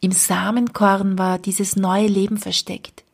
Im 0.00 0.12
Samenkorn 0.12 1.18
war 1.18 1.38
dieses 1.38 1.76
neue 1.76 2.06
Leben 2.06 2.38
versteckt. 2.38 3.04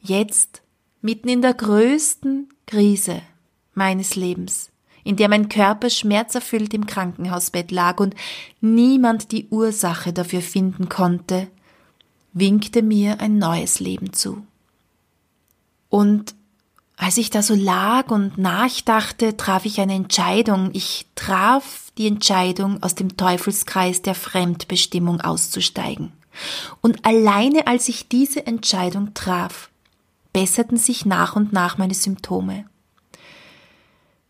Jetzt, 0.00 0.62
mitten 1.00 1.28
in 1.28 1.42
der 1.42 1.54
größten 1.54 2.48
Krise 2.66 3.22
meines 3.74 4.16
Lebens, 4.16 4.70
in 5.04 5.16
der 5.16 5.28
mein 5.28 5.48
Körper 5.48 5.90
schmerzerfüllt 5.90 6.74
im 6.74 6.86
Krankenhausbett 6.86 7.70
lag 7.70 8.00
und 8.00 8.14
niemand 8.60 9.30
die 9.32 9.48
Ursache 9.50 10.12
dafür 10.12 10.40
finden 10.40 10.88
konnte, 10.88 11.48
winkte 12.32 12.82
mir 12.82 13.20
ein 13.20 13.38
neues 13.38 13.80
Leben 13.80 14.12
zu. 14.12 14.44
Und 15.90 16.34
als 16.96 17.16
ich 17.18 17.30
da 17.30 17.42
so 17.42 17.54
lag 17.54 18.10
und 18.10 18.38
nachdachte, 18.38 19.36
traf 19.36 19.64
ich 19.64 19.80
eine 19.80 19.94
Entscheidung. 19.94 20.70
Ich 20.72 21.06
traf 21.14 21.90
die 21.98 22.06
Entscheidung, 22.06 22.82
aus 22.82 22.94
dem 22.94 23.16
Teufelskreis 23.16 24.02
der 24.02 24.14
Fremdbestimmung 24.14 25.20
auszusteigen. 25.20 26.12
Und 26.80 27.04
alleine 27.04 27.66
als 27.66 27.88
ich 27.88 28.08
diese 28.08 28.46
Entscheidung 28.46 29.14
traf, 29.14 29.70
besserten 30.32 30.76
sich 30.76 31.04
nach 31.04 31.36
und 31.36 31.52
nach 31.52 31.78
meine 31.78 31.94
Symptome. 31.94 32.64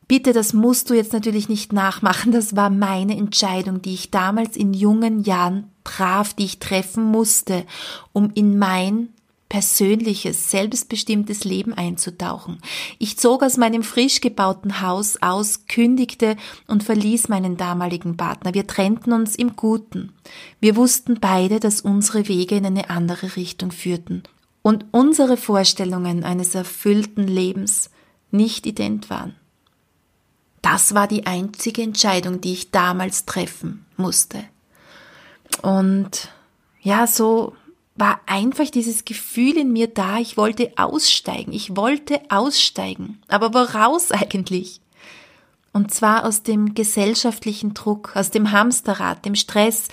Bitte, 0.07 0.33
das 0.33 0.53
musst 0.53 0.91
du 0.91 0.95
jetzt 0.95 1.13
natürlich 1.13 1.49
nicht 1.49 1.73
nachmachen, 1.73 2.33
das 2.33 2.57
war 2.57 2.71
meine 2.71 3.17
Entscheidung, 3.17 3.81
die 3.81 3.95
ich 3.95 4.11
damals 4.11 4.57
in 4.57 4.75
jungen 4.75 5.23
Jahren 5.23 5.71
traf, 5.83 6.35
die 6.35 6.45
ich 6.45 6.59
treffen 6.59 7.05
musste, 7.05 7.65
um 8.13 8.31
in 8.35 8.59
mein 8.59 9.09
persönliches, 9.49 10.51
selbstbestimmtes 10.51 11.45
Leben 11.45 11.75
einzutauchen. 11.75 12.59
Ich 12.99 13.19
zog 13.19 13.43
aus 13.43 13.57
meinem 13.57 13.85
frisch 13.85 14.21
gebauten 14.21 14.81
Haus 14.81 15.23
aus, 15.23 15.67
kündigte 15.69 16.37
und 16.67 16.83
verließ 16.83 17.29
meinen 17.29 17.57
damaligen 17.57 18.17
Partner. 18.17 18.53
Wir 18.53 18.67
trennten 18.67 19.13
uns 19.13 19.37
im 19.37 19.55
Guten. 19.55 20.13
Wir 20.61 20.75
wussten 20.75 21.21
beide, 21.21 21.61
dass 21.61 21.83
unsere 21.83 22.27
Wege 22.27 22.57
in 22.57 22.67
eine 22.67 22.91
andere 22.91 23.37
Richtung 23.37 23.71
führten 23.71 24.25
und 24.63 24.87
unsere 24.91 25.37
Vorstellungen 25.37 26.25
eines 26.25 26.55
erfüllten 26.55 27.29
Lebens 27.29 27.91
nicht 28.33 28.67
ident 28.67 29.09
waren. 29.09 29.37
Das 30.65 30.95
war 30.95 31.07
die 31.07 31.27
einzige 31.27 31.83
Entscheidung, 31.83 32.41
die 32.41 32.55
ich 32.55 32.71
damals 32.71 33.27
treffen 33.27 33.85
musste. 33.99 34.43
Und 35.61 36.31
ja, 36.81 37.07
so 37.07 37.55
war 37.97 38.19
einfach 38.25 38.71
dieses 38.71 39.05
Gefühl 39.05 39.59
in 39.59 39.75
mir 39.75 39.89
da, 39.89 40.19
ich 40.19 40.39
wollte 40.39 40.73
aussteigen, 40.77 41.53
ich 41.53 41.77
wollte 41.77 42.19
aussteigen. 42.31 43.21
Aber 43.29 43.53
woraus 43.53 44.11
eigentlich? 44.11 44.81
Und 45.75 45.93
zwar 45.93 46.25
aus 46.25 46.43
dem 46.43 46.73
gesellschaftlichen 46.73 47.75
Druck, 47.75 48.17
aus 48.17 48.31
dem 48.31 48.51
Hamsterrad, 48.51 49.27
dem 49.27 49.35
Stress 49.35 49.89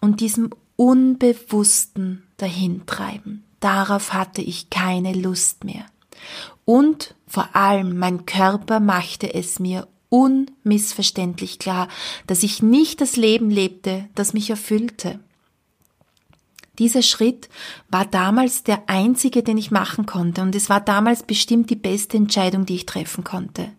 und 0.00 0.20
diesem 0.20 0.50
unbewussten 0.74 2.26
Dahintreiben. 2.38 3.44
Darauf 3.60 4.12
hatte 4.12 4.42
ich 4.42 4.68
keine 4.68 5.12
Lust 5.12 5.62
mehr. 5.62 5.86
Und 6.64 7.14
vor 7.28 7.54
allem 7.54 7.98
mein 7.98 8.26
Körper 8.26 8.80
machte 8.80 9.32
es 9.32 9.60
mir 9.60 9.86
unmissverständlich 10.08 11.58
klar, 11.58 11.88
dass 12.26 12.42
ich 12.42 12.62
nicht 12.62 13.00
das 13.00 13.16
Leben 13.16 13.50
lebte, 13.50 14.08
das 14.14 14.32
mich 14.32 14.50
erfüllte. 14.50 15.20
Dieser 16.78 17.02
Schritt 17.02 17.48
war 17.88 18.06
damals 18.06 18.62
der 18.62 18.84
einzige, 18.88 19.42
den 19.42 19.58
ich 19.58 19.70
machen 19.70 20.06
konnte 20.06 20.42
und 20.42 20.54
es 20.54 20.70
war 20.70 20.80
damals 20.80 21.24
bestimmt 21.24 21.70
die 21.70 21.76
beste 21.76 22.16
Entscheidung, 22.16 22.66
die 22.66 22.76
ich 22.76 22.86
treffen 22.86 23.24
konnte. 23.24 23.72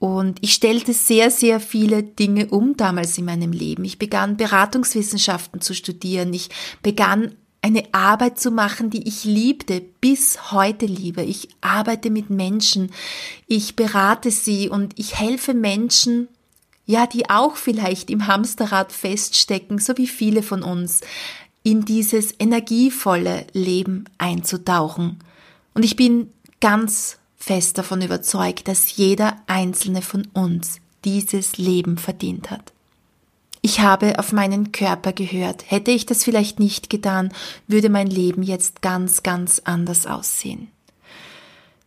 Und 0.00 0.38
ich 0.40 0.54
stellte 0.54 0.92
sehr, 0.92 1.30
sehr 1.30 1.60
viele 1.60 2.02
Dinge 2.02 2.48
um 2.48 2.76
damals 2.76 3.16
in 3.18 3.24
meinem 3.24 3.52
Leben. 3.52 3.84
Ich 3.84 4.00
begann 4.00 4.36
Beratungswissenschaften 4.36 5.60
zu 5.60 5.74
studieren. 5.74 6.34
Ich 6.34 6.48
begann 6.82 7.36
eine 7.62 7.84
Arbeit 7.92 8.40
zu 8.40 8.50
machen, 8.50 8.90
die 8.90 9.06
ich 9.08 9.24
liebte, 9.24 9.80
bis 10.00 10.52
heute 10.52 10.84
liebe. 10.84 11.22
Ich 11.22 11.48
arbeite 11.60 12.10
mit 12.10 12.28
Menschen, 12.28 12.90
ich 13.46 13.76
berate 13.76 14.32
sie 14.32 14.68
und 14.68 14.98
ich 14.98 15.18
helfe 15.18 15.54
Menschen, 15.54 16.28
ja, 16.84 17.06
die 17.06 17.30
auch 17.30 17.54
vielleicht 17.54 18.10
im 18.10 18.26
Hamsterrad 18.26 18.92
feststecken, 18.92 19.78
so 19.78 19.96
wie 19.96 20.08
viele 20.08 20.42
von 20.42 20.64
uns, 20.64 21.00
in 21.62 21.84
dieses 21.84 22.34
energievolle 22.40 23.46
Leben 23.52 24.06
einzutauchen. 24.18 25.20
Und 25.74 25.84
ich 25.84 25.94
bin 25.94 26.32
ganz 26.60 27.18
fest 27.36 27.78
davon 27.78 28.02
überzeugt, 28.02 28.66
dass 28.66 28.96
jeder 28.96 29.36
einzelne 29.46 30.02
von 30.02 30.26
uns 30.32 30.80
dieses 31.04 31.58
Leben 31.58 31.98
verdient 31.98 32.50
hat. 32.50 32.71
Ich 33.64 33.78
habe 33.80 34.18
auf 34.18 34.32
meinen 34.32 34.72
Körper 34.72 35.12
gehört. 35.12 35.70
Hätte 35.70 35.92
ich 35.92 36.04
das 36.04 36.24
vielleicht 36.24 36.58
nicht 36.58 36.90
getan, 36.90 37.32
würde 37.68 37.90
mein 37.90 38.08
Leben 38.08 38.42
jetzt 38.42 38.82
ganz, 38.82 39.22
ganz 39.22 39.62
anders 39.64 40.06
aussehen. 40.06 40.68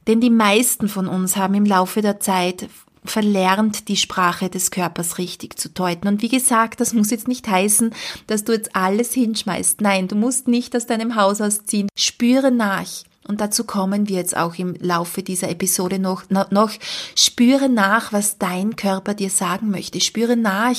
Denn 0.07 0.21
die 0.21 0.29
meisten 0.29 0.87
von 0.87 1.07
uns 1.07 1.35
haben 1.35 1.53
im 1.53 1.65
Laufe 1.65 2.01
der 2.01 2.21
Zeit 2.21 2.69
verlernt, 3.03 3.87
die 3.89 3.97
Sprache 3.97 4.49
des 4.49 4.71
Körpers 4.71 5.17
richtig 5.17 5.59
zu 5.59 5.69
deuten. 5.69 6.07
Und 6.07 6.21
wie 6.21 6.29
gesagt, 6.29 6.79
das 6.79 6.93
muss 6.93 7.11
jetzt 7.11 7.27
nicht 7.27 7.47
heißen, 7.47 7.93
dass 8.27 8.45
du 8.45 8.53
jetzt 8.53 8.75
alles 8.75 9.13
hinschmeißt. 9.13 9.81
Nein, 9.81 10.07
du 10.07 10.15
musst 10.15 10.47
nicht 10.47 10.75
aus 10.75 10.85
deinem 10.85 11.15
Haus 11.15 11.41
ausziehen. 11.41 11.89
Spüre 11.97 12.51
nach. 12.51 12.87
Und 13.27 13.41
dazu 13.41 13.63
kommen 13.63 14.07
wir 14.07 14.17
jetzt 14.17 14.37
auch 14.37 14.55
im 14.55 14.75
Laufe 14.79 15.23
dieser 15.23 15.49
Episode 15.49 15.99
noch, 15.99 16.29
noch. 16.29 16.71
Spüre 17.15 17.69
nach, 17.69 18.13
was 18.13 18.37
dein 18.37 18.75
Körper 18.75 19.13
dir 19.13 19.29
sagen 19.29 19.71
möchte. 19.71 19.99
Spüre 19.99 20.37
nach, 20.37 20.75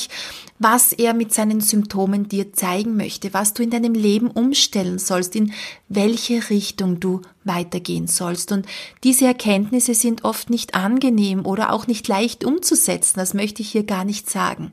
was 0.59 0.93
er 0.93 1.12
mit 1.12 1.35
seinen 1.35 1.61
Symptomen 1.61 2.29
dir 2.29 2.53
zeigen 2.53 2.97
möchte, 2.97 3.35
was 3.35 3.53
du 3.53 3.62
in 3.62 3.71
deinem 3.71 3.95
Leben 3.95 4.31
umstellen 4.31 4.99
sollst, 4.99 5.35
in 5.35 5.53
welche 5.88 6.50
Richtung 6.50 7.00
du 7.00 7.23
weitergehen 7.47 8.07
sollst. 8.07 8.53
Und 8.53 8.67
diese 9.05 9.26
Erkenntnisse 9.26 9.95
sind 9.95 10.25
oft 10.25 10.50
nicht 10.50 10.75
angenehm 10.75 11.47
oder 11.47 11.73
auch 11.73 11.87
nicht 11.87 12.09
leicht 12.09 12.45
umzusetzen, 12.45 13.19
das 13.19 13.35
möchte 13.35 13.62
ich 13.62 13.71
hier 13.71 13.85
gar 13.85 14.05
nicht 14.05 14.29
sagen. 14.31 14.73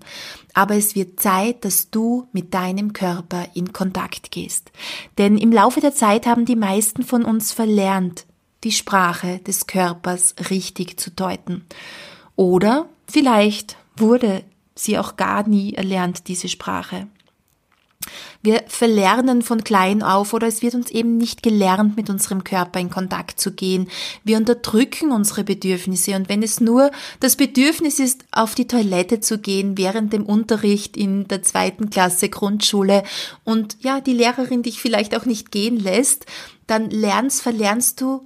Aber 0.53 0.75
es 0.75 0.95
wird 0.95 1.19
Zeit, 1.19 1.65
dass 1.65 1.89
du 1.89 2.27
mit 2.31 2.53
deinem 2.53 2.93
Körper 2.93 3.47
in 3.53 3.73
Kontakt 3.73 4.31
gehst. 4.31 4.71
Denn 5.17 5.37
im 5.37 5.51
Laufe 5.51 5.81
der 5.81 5.93
Zeit 5.93 6.25
haben 6.25 6.45
die 6.45 6.55
meisten 6.55 7.03
von 7.03 7.23
uns 7.25 7.51
verlernt, 7.51 8.25
die 8.63 8.71
Sprache 8.71 9.39
des 9.39 9.67
Körpers 9.67 10.35
richtig 10.49 10.99
zu 10.99 11.11
deuten. 11.11 11.65
Oder 12.35 12.87
vielleicht 13.07 13.77
wurde 13.97 14.43
sie 14.75 14.97
auch 14.97 15.17
gar 15.17 15.47
nie 15.47 15.73
erlernt, 15.73 16.27
diese 16.27 16.49
Sprache. 16.49 17.07
Wir 18.41 18.63
verlernen 18.67 19.41
von 19.41 19.63
klein 19.63 20.03
auf 20.03 20.33
oder 20.33 20.47
es 20.47 20.61
wird 20.61 20.75
uns 20.75 20.91
eben 20.91 21.17
nicht 21.17 21.43
gelernt, 21.43 21.95
mit 21.95 22.09
unserem 22.09 22.43
Körper 22.43 22.79
in 22.79 22.89
Kontakt 22.89 23.39
zu 23.39 23.53
gehen. 23.53 23.87
Wir 24.23 24.37
unterdrücken 24.37 25.11
unsere 25.11 25.43
Bedürfnisse 25.43 26.15
und 26.15 26.29
wenn 26.29 26.43
es 26.43 26.59
nur 26.59 26.91
das 27.19 27.35
Bedürfnis 27.35 27.99
ist, 27.99 28.25
auf 28.31 28.55
die 28.55 28.67
Toilette 28.67 29.19
zu 29.19 29.37
gehen 29.37 29.77
während 29.77 30.13
dem 30.13 30.25
Unterricht 30.25 30.97
in 30.97 31.27
der 31.27 31.41
zweiten 31.41 31.89
Klasse 31.89 32.29
Grundschule 32.29 33.03
und 33.43 33.77
ja, 33.79 34.01
die 34.01 34.13
Lehrerin 34.13 34.63
dich 34.63 34.81
vielleicht 34.81 35.15
auch 35.15 35.25
nicht 35.25 35.51
gehen 35.51 35.77
lässt, 35.77 36.25
dann 36.67 36.89
lernst, 36.89 37.41
verlernst 37.41 38.01
du 38.01 38.25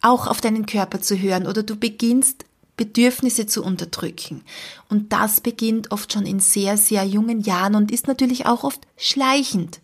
auch 0.00 0.26
auf 0.26 0.40
deinen 0.40 0.66
Körper 0.66 1.00
zu 1.00 1.16
hören 1.16 1.46
oder 1.46 1.62
du 1.62 1.76
beginnst 1.76 2.44
Bedürfnisse 2.76 3.46
zu 3.46 3.62
unterdrücken. 3.62 4.42
Und 4.88 5.12
das 5.12 5.40
beginnt 5.40 5.90
oft 5.90 6.12
schon 6.12 6.26
in 6.26 6.40
sehr, 6.40 6.76
sehr 6.76 7.04
jungen 7.04 7.40
Jahren 7.40 7.74
und 7.74 7.90
ist 7.90 8.06
natürlich 8.06 8.46
auch 8.46 8.64
oft 8.64 8.86
schleichend. 8.96 9.80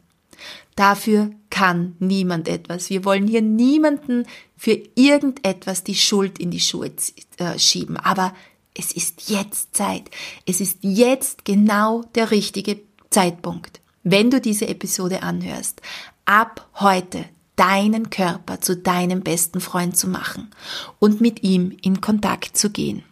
Dafür 0.77 1.31
kann 1.51 1.97
niemand 1.99 2.49
etwas. 2.49 2.89
Wir 2.89 3.05
wollen 3.05 3.27
hier 3.27 3.43
niemanden 3.43 4.27
für 4.57 4.81
irgendetwas 4.95 5.83
die 5.83 5.97
Schuld 5.97 6.39
in 6.39 6.51
die 6.51 6.61
Schuhe 6.61 6.93
äh, 7.39 7.59
schieben. 7.59 7.97
Aber 7.97 8.33
es 8.75 8.93
ist 8.93 9.29
jetzt 9.29 9.75
Zeit. 9.75 10.05
Es 10.47 10.61
ist 10.61 10.79
jetzt 10.83 11.45
genau 11.45 12.05
der 12.15 12.31
richtige 12.31 12.81
Zeitpunkt, 13.11 13.81
wenn 14.05 14.31
du 14.31 14.41
diese 14.41 14.69
Episode 14.69 15.23
anhörst. 15.23 15.83
Ab 16.25 16.69
heute 16.75 17.25
deinen 17.59 18.09
Körper 18.09 18.61
zu 18.61 18.77
deinem 18.77 19.21
besten 19.21 19.61
Freund 19.61 19.97
zu 19.97 20.09
machen 20.09 20.49
und 20.99 21.21
mit 21.21 21.43
ihm 21.43 21.77
in 21.83 22.01
Kontakt 22.01 22.57
zu 22.57 22.71
gehen. 22.71 23.03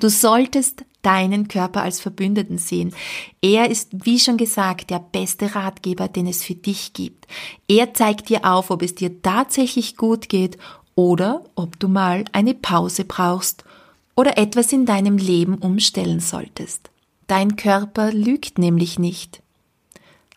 Du 0.00 0.08
solltest 0.08 0.84
deinen 1.00 1.48
Körper 1.48 1.82
als 1.82 2.00
Verbündeten 2.00 2.58
sehen. 2.58 2.94
Er 3.40 3.70
ist, 3.70 3.88
wie 4.04 4.18
schon 4.18 4.36
gesagt, 4.36 4.90
der 4.90 5.00
beste 5.00 5.54
Ratgeber, 5.54 6.08
den 6.08 6.26
es 6.26 6.44
für 6.44 6.54
dich 6.54 6.92
gibt. 6.92 7.26
Er 7.68 7.92
zeigt 7.94 8.28
dir 8.28 8.44
auf, 8.44 8.70
ob 8.70 8.82
es 8.82 8.94
dir 8.94 9.20
tatsächlich 9.22 9.96
gut 9.96 10.28
geht 10.28 10.58
oder 10.94 11.44
ob 11.54 11.78
du 11.80 11.88
mal 11.88 12.24
eine 12.32 12.54
Pause 12.54 13.04
brauchst 13.04 13.64
oder 14.14 14.38
etwas 14.38 14.72
in 14.72 14.86
deinem 14.86 15.16
Leben 15.16 15.56
umstellen 15.56 16.20
solltest. 16.20 16.90
Dein 17.26 17.56
Körper 17.56 18.12
lügt 18.12 18.58
nämlich 18.58 18.98
nicht. 18.98 19.42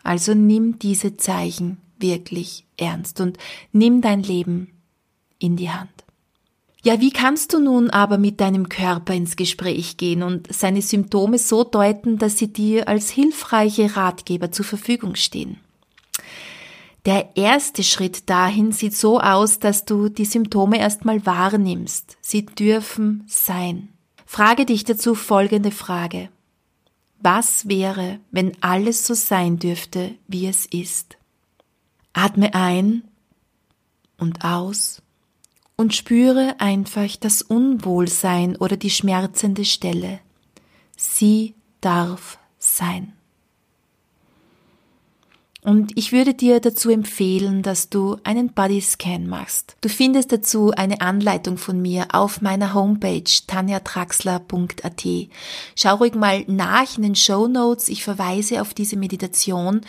Also 0.02 0.34
nimm 0.34 0.78
diese 0.78 1.16
Zeichen 1.16 1.78
wirklich 1.98 2.66
ernst 2.76 3.20
und 3.20 3.38
nimm 3.72 4.00
dein 4.00 4.22
Leben 4.22 4.72
in 5.38 5.56
die 5.56 5.70
Hand. 5.70 5.90
Ja, 6.82 7.00
wie 7.00 7.10
kannst 7.10 7.52
du 7.52 7.58
nun 7.58 7.90
aber 7.90 8.16
mit 8.16 8.40
deinem 8.40 8.68
Körper 8.68 9.12
ins 9.12 9.34
Gespräch 9.34 9.96
gehen 9.96 10.22
und 10.22 10.52
seine 10.54 10.82
Symptome 10.82 11.38
so 11.38 11.64
deuten, 11.64 12.16
dass 12.16 12.38
sie 12.38 12.52
dir 12.52 12.86
als 12.86 13.10
hilfreiche 13.10 13.96
Ratgeber 13.96 14.52
zur 14.52 14.64
Verfügung 14.64 15.16
stehen? 15.16 15.58
Der 17.06 17.36
erste 17.36 17.82
Schritt 17.82 18.28
dahin 18.30 18.72
sieht 18.72 18.96
so 18.96 19.20
aus, 19.20 19.58
dass 19.58 19.84
du 19.84 20.08
die 20.08 20.24
Symptome 20.24 20.78
erstmal 20.78 21.24
wahrnimmst. 21.26 22.18
Sie 22.20 22.46
dürfen 22.46 23.24
sein. 23.26 23.88
Frage 24.24 24.64
dich 24.64 24.84
dazu 24.84 25.14
folgende 25.14 25.70
Frage. 25.70 26.28
Was 27.20 27.68
wäre, 27.68 28.20
wenn 28.30 28.52
alles 28.60 29.06
so 29.06 29.14
sein 29.14 29.58
dürfte, 29.58 30.14
wie 30.28 30.46
es 30.46 30.66
ist? 30.66 31.16
Atme 32.16 32.54
ein 32.54 33.02
und 34.16 34.42
aus 34.42 35.02
und 35.76 35.94
spüre 35.94 36.54
einfach 36.60 37.14
das 37.16 37.42
Unwohlsein 37.42 38.56
oder 38.56 38.78
die 38.78 38.88
schmerzende 38.88 39.66
Stelle. 39.66 40.20
Sie 40.96 41.54
darf 41.82 42.38
sein. 42.58 43.12
Und 45.66 45.98
ich 45.98 46.12
würde 46.12 46.32
dir 46.32 46.60
dazu 46.60 46.90
empfehlen, 46.90 47.62
dass 47.62 47.90
du 47.90 48.18
einen 48.22 48.52
Bodyscan 48.52 49.26
machst. 49.26 49.76
Du 49.80 49.88
findest 49.88 50.30
dazu 50.30 50.70
eine 50.70 51.00
Anleitung 51.00 51.58
von 51.58 51.82
mir 51.82 52.06
auf 52.12 52.40
meiner 52.40 52.72
Homepage 52.72 53.24
tanjatraxler.at. 53.48 55.04
Schau 55.74 55.94
ruhig 55.96 56.14
mal 56.14 56.44
nach 56.46 56.96
in 56.96 57.02
den 57.02 57.16
Show 57.16 57.48
Notes. 57.48 57.88
Ich 57.88 58.04
verweise 58.04 58.62
auf 58.62 58.74
diese 58.74 58.96
Meditation. 58.96 59.80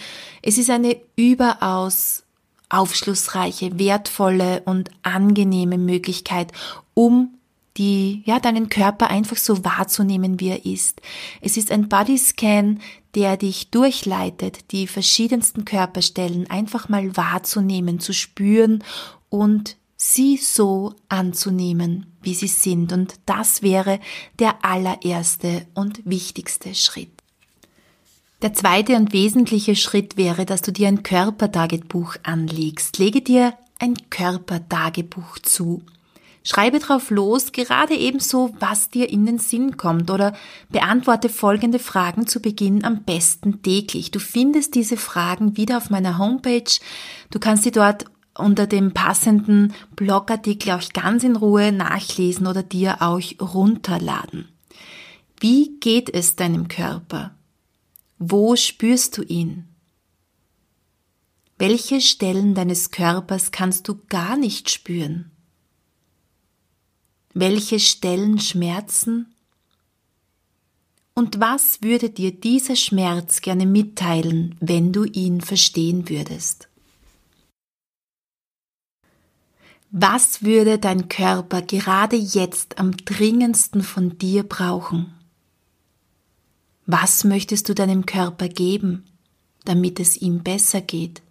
Es 0.41 0.57
ist 0.57 0.71
eine 0.71 0.97
überaus 1.15 2.23
aufschlussreiche, 2.69 3.77
wertvolle 3.77 4.63
und 4.65 4.89
angenehme 5.03 5.77
Möglichkeit, 5.77 6.53
um 6.95 7.37
die, 7.77 8.23
ja, 8.25 8.39
deinen 8.39 8.69
Körper 8.69 9.09
einfach 9.09 9.37
so 9.37 9.63
wahrzunehmen, 9.63 10.39
wie 10.39 10.49
er 10.49 10.65
ist. 10.65 11.01
Es 11.41 11.57
ist 11.57 11.71
ein 11.71 11.87
Bodyscan, 11.87 12.79
der 13.15 13.37
dich 13.37 13.71
durchleitet, 13.71 14.71
die 14.71 14.87
verschiedensten 14.87 15.65
Körperstellen 15.65 16.49
einfach 16.49 16.89
mal 16.89 17.15
wahrzunehmen, 17.17 17.99
zu 17.99 18.13
spüren 18.13 18.83
und 19.29 19.77
sie 19.95 20.37
so 20.37 20.93
anzunehmen, 21.09 22.05
wie 22.21 22.35
sie 22.35 22.47
sind. 22.47 22.93
Und 22.93 23.15
das 23.25 23.61
wäre 23.61 23.99
der 24.39 24.63
allererste 24.63 25.65
und 25.73 26.05
wichtigste 26.05 26.75
Schritt. 26.75 27.11
Der 28.43 28.53
zweite 28.53 28.95
und 28.95 29.13
wesentliche 29.13 29.75
Schritt 29.75 30.15
wäre, 30.15 30.45
dass 30.45 30.61
du 30.61 30.71
dir 30.71 30.87
ein 30.87 31.01
Körpertagebuch 31.01 32.17
anlegst. 32.21 32.99
Lege 32.99 33.21
dir 33.21 33.53
ein 33.79 33.95
Körpertagebuch 34.11 35.39
zu. 35.39 35.81
Schreibe 36.47 36.79
drauf 36.79 37.09
los, 37.09 37.51
gerade 37.51 37.93
ebenso, 37.93 38.55
was 38.57 38.89
dir 38.89 39.09
in 39.09 39.25
den 39.25 39.37
Sinn 39.37 39.75
kommt 39.75 40.09
oder 40.09 40.31
beantworte 40.69 41.27
folgende 41.27 41.77
Fragen 41.77 42.25
zu 42.25 42.39
Beginn 42.39 42.85
am 42.85 43.03
besten 43.03 43.61
täglich. 43.63 44.11
Du 44.11 44.19
findest 44.19 44.73
diese 44.73 44.95
Fragen 44.95 45.57
wieder 45.57 45.75
auf 45.75 45.89
meiner 45.89 46.17
Homepage. 46.17 46.79
Du 47.31 47.39
kannst 47.39 47.63
sie 47.63 47.71
dort 47.71 48.05
unter 48.33 48.65
dem 48.65 48.93
passenden 48.93 49.73
Blogartikel 49.97 50.71
auch 50.71 50.87
ganz 50.93 51.25
in 51.25 51.35
Ruhe 51.35 51.73
nachlesen 51.73 52.47
oder 52.47 52.63
dir 52.63 53.01
auch 53.01 53.21
runterladen. 53.41 54.47
Wie 55.41 55.77
geht 55.81 56.09
es 56.09 56.37
deinem 56.37 56.69
Körper? 56.69 57.35
Wo 58.19 58.55
spürst 58.55 59.17
du 59.17 59.21
ihn? 59.21 59.65
Welche 61.57 61.99
Stellen 61.99 62.55
deines 62.55 62.91
Körpers 62.91 63.51
kannst 63.51 63.89
du 63.89 63.99
gar 64.07 64.37
nicht 64.37 64.69
spüren? 64.69 65.31
Welche 67.39 67.79
Stellen 67.79 68.39
schmerzen? 68.39 69.35
Und 71.13 71.39
was 71.39 71.83
würde 71.83 72.09
dir 72.09 72.31
dieser 72.31 72.75
Schmerz 72.75 73.41
gerne 73.41 73.67
mitteilen, 73.67 74.55
wenn 74.59 74.91
du 74.91 75.03
ihn 75.03 75.41
verstehen 75.41 76.09
würdest? 76.09 76.67
Was 79.91 80.41
würde 80.41 80.79
dein 80.79 81.09
Körper 81.09 81.61
gerade 81.61 82.15
jetzt 82.15 82.79
am 82.79 82.97
dringendsten 82.97 83.83
von 83.83 84.17
dir 84.17 84.41
brauchen? 84.41 85.13
Was 86.87 87.23
möchtest 87.23 87.69
du 87.69 87.75
deinem 87.75 88.07
Körper 88.07 88.47
geben, 88.47 89.05
damit 89.63 89.99
es 89.99 90.17
ihm 90.17 90.41
besser 90.41 90.81
geht? 90.81 91.21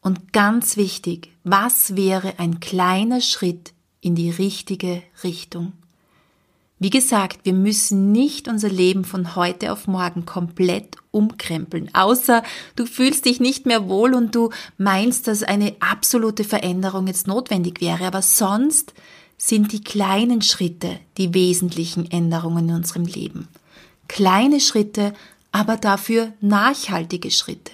Und 0.00 0.32
ganz 0.32 0.76
wichtig, 0.76 1.30
was 1.44 1.96
wäre 1.96 2.38
ein 2.38 2.60
kleiner 2.60 3.20
Schritt 3.20 3.72
in 4.00 4.14
die 4.14 4.30
richtige 4.30 5.02
Richtung? 5.22 5.72
Wie 6.82 6.88
gesagt, 6.88 7.40
wir 7.44 7.52
müssen 7.52 8.10
nicht 8.10 8.48
unser 8.48 8.70
Leben 8.70 9.04
von 9.04 9.36
heute 9.36 9.70
auf 9.70 9.86
morgen 9.86 10.24
komplett 10.24 10.96
umkrempeln, 11.10 11.90
außer 11.92 12.42
du 12.74 12.86
fühlst 12.86 13.26
dich 13.26 13.38
nicht 13.38 13.66
mehr 13.66 13.86
wohl 13.90 14.14
und 14.14 14.34
du 14.34 14.48
meinst, 14.78 15.28
dass 15.28 15.42
eine 15.42 15.74
absolute 15.80 16.42
Veränderung 16.42 17.06
jetzt 17.06 17.26
notwendig 17.26 17.82
wäre, 17.82 18.06
aber 18.06 18.22
sonst 18.22 18.94
sind 19.36 19.72
die 19.72 19.84
kleinen 19.84 20.40
Schritte 20.40 20.98
die 21.18 21.34
wesentlichen 21.34 22.10
Änderungen 22.10 22.70
in 22.70 22.76
unserem 22.76 23.04
Leben. 23.04 23.48
Kleine 24.08 24.60
Schritte, 24.60 25.12
aber 25.52 25.76
dafür 25.76 26.32
nachhaltige 26.40 27.30
Schritte. 27.30 27.72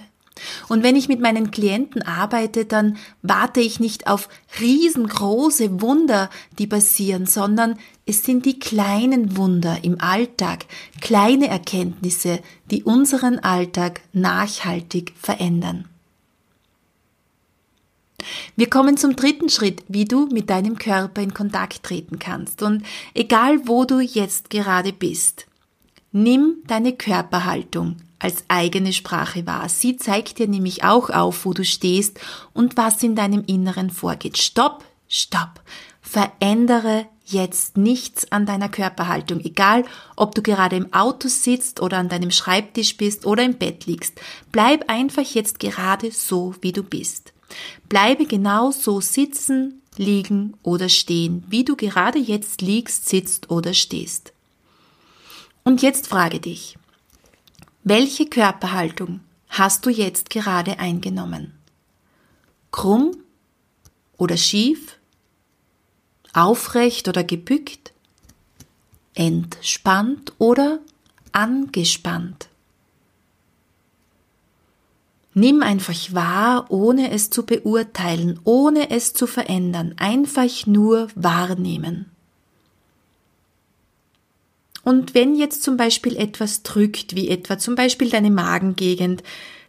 Und 0.68 0.82
wenn 0.82 0.96
ich 0.96 1.08
mit 1.08 1.20
meinen 1.20 1.50
Klienten 1.50 2.02
arbeite, 2.02 2.64
dann 2.64 2.98
warte 3.22 3.60
ich 3.60 3.80
nicht 3.80 4.06
auf 4.06 4.28
riesengroße 4.60 5.80
Wunder, 5.80 6.30
die 6.58 6.66
passieren, 6.66 7.26
sondern 7.26 7.78
es 8.04 8.24
sind 8.24 8.46
die 8.46 8.58
kleinen 8.58 9.36
Wunder 9.36 9.78
im 9.82 10.00
Alltag, 10.00 10.66
kleine 11.00 11.48
Erkenntnisse, 11.48 12.40
die 12.70 12.84
unseren 12.84 13.38
Alltag 13.38 14.00
nachhaltig 14.12 15.14
verändern. 15.20 15.86
Wir 18.56 18.68
kommen 18.68 18.96
zum 18.96 19.16
dritten 19.16 19.48
Schritt, 19.48 19.84
wie 19.88 20.04
du 20.04 20.26
mit 20.26 20.50
deinem 20.50 20.78
Körper 20.78 21.22
in 21.22 21.34
Kontakt 21.34 21.82
treten 21.82 22.18
kannst. 22.18 22.62
Und 22.62 22.84
egal 23.14 23.60
wo 23.66 23.84
du 23.84 24.00
jetzt 24.00 24.50
gerade 24.50 24.92
bist, 24.92 25.46
nimm 26.16 26.62
deine 26.66 26.94
Körperhaltung 26.94 27.96
als 28.18 28.44
eigene 28.48 28.94
Sprache 28.94 29.46
wahr. 29.46 29.68
Sie 29.68 29.96
zeigt 29.98 30.38
dir 30.38 30.48
nämlich 30.48 30.82
auch 30.82 31.10
auf, 31.10 31.44
wo 31.44 31.52
du 31.52 31.64
stehst 31.64 32.18
und 32.54 32.76
was 32.76 33.02
in 33.02 33.14
deinem 33.14 33.44
Inneren 33.46 33.90
vorgeht. 33.90 34.38
Stopp, 34.38 34.84
stopp. 35.08 35.60
Verändere 36.00 37.06
jetzt 37.26 37.76
nichts 37.76 38.32
an 38.32 38.46
deiner 38.46 38.68
Körperhaltung, 38.68 39.40
egal 39.40 39.84
ob 40.14 40.34
du 40.34 40.40
gerade 40.40 40.76
im 40.76 40.92
Auto 40.94 41.28
sitzt 41.28 41.82
oder 41.82 41.98
an 41.98 42.08
deinem 42.08 42.30
Schreibtisch 42.30 42.96
bist 42.96 43.26
oder 43.26 43.42
im 43.42 43.58
Bett 43.58 43.86
liegst. 43.86 44.18
Bleib 44.52 44.88
einfach 44.88 45.24
jetzt 45.24 45.58
gerade 45.58 46.10
so, 46.12 46.54
wie 46.62 46.72
du 46.72 46.82
bist. 46.82 47.34
Bleibe 47.88 48.24
genau 48.24 48.70
so 48.70 49.00
sitzen, 49.00 49.82
liegen 49.96 50.54
oder 50.62 50.88
stehen, 50.88 51.44
wie 51.48 51.64
du 51.64 51.76
gerade 51.76 52.18
jetzt 52.18 52.62
liegst, 52.62 53.08
sitzt 53.08 53.50
oder 53.50 53.74
stehst. 53.74 54.32
Und 55.66 55.82
jetzt 55.82 56.06
frage 56.06 56.38
dich, 56.38 56.78
welche 57.82 58.26
Körperhaltung 58.26 59.18
hast 59.48 59.84
du 59.84 59.90
jetzt 59.90 60.30
gerade 60.30 60.78
eingenommen? 60.78 61.54
Krumm 62.70 63.16
oder 64.16 64.36
schief? 64.36 64.96
Aufrecht 66.32 67.08
oder 67.08 67.24
gebückt? 67.24 67.92
Entspannt 69.16 70.34
oder 70.38 70.78
angespannt? 71.32 72.48
Nimm 75.34 75.64
einfach 75.64 76.14
wahr, 76.14 76.66
ohne 76.70 77.10
es 77.10 77.28
zu 77.28 77.44
beurteilen, 77.44 78.38
ohne 78.44 78.90
es 78.90 79.14
zu 79.14 79.26
verändern, 79.26 79.96
einfach 79.98 80.66
nur 80.66 81.08
wahrnehmen. 81.16 82.15
Und 84.86 85.14
wenn 85.14 85.34
jetzt 85.34 85.64
zum 85.64 85.76
Beispiel 85.76 86.16
etwas 86.16 86.62
drückt, 86.62 87.16
wie 87.16 87.28
etwa 87.28 87.58
zum 87.58 87.74
Beispiel 87.74 88.08
deine 88.08 88.30
Magengegend, 88.30 89.24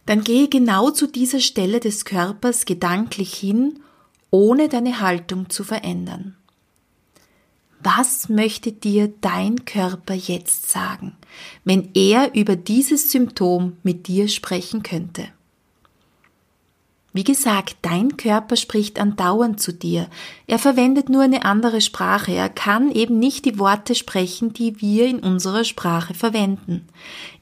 dann 0.06 0.22
gehe 0.22 0.46
genau 0.46 0.90
zu 0.92 1.08
dieser 1.08 1.40
Stelle 1.40 1.80
des 1.80 2.04
Körpers 2.04 2.66
gedanklich 2.66 3.34
hin, 3.34 3.80
ohne 4.30 4.68
deine 4.68 5.00
Haltung 5.00 5.50
zu 5.50 5.64
verändern. 5.64 6.36
Was 7.80 8.28
möchte 8.28 8.70
dir 8.70 9.12
dein 9.20 9.64
Körper 9.64 10.14
jetzt 10.14 10.70
sagen, 10.70 11.16
wenn 11.64 11.90
er 11.94 12.36
über 12.36 12.54
dieses 12.54 13.10
Symptom 13.10 13.76
mit 13.82 14.06
dir 14.06 14.28
sprechen 14.28 14.84
könnte? 14.84 15.26
Wie 17.12 17.24
gesagt, 17.24 17.76
dein 17.82 18.16
Körper 18.16 18.56
spricht 18.56 19.00
andauernd 19.00 19.60
zu 19.60 19.72
dir. 19.72 20.08
Er 20.46 20.58
verwendet 20.58 21.08
nur 21.08 21.22
eine 21.22 21.44
andere 21.44 21.80
Sprache. 21.80 22.32
Er 22.32 22.50
kann 22.50 22.92
eben 22.92 23.18
nicht 23.18 23.44
die 23.44 23.58
Worte 23.58 23.94
sprechen, 23.94 24.52
die 24.52 24.80
wir 24.80 25.06
in 25.06 25.20
unserer 25.20 25.64
Sprache 25.64 26.14
verwenden. 26.14 26.86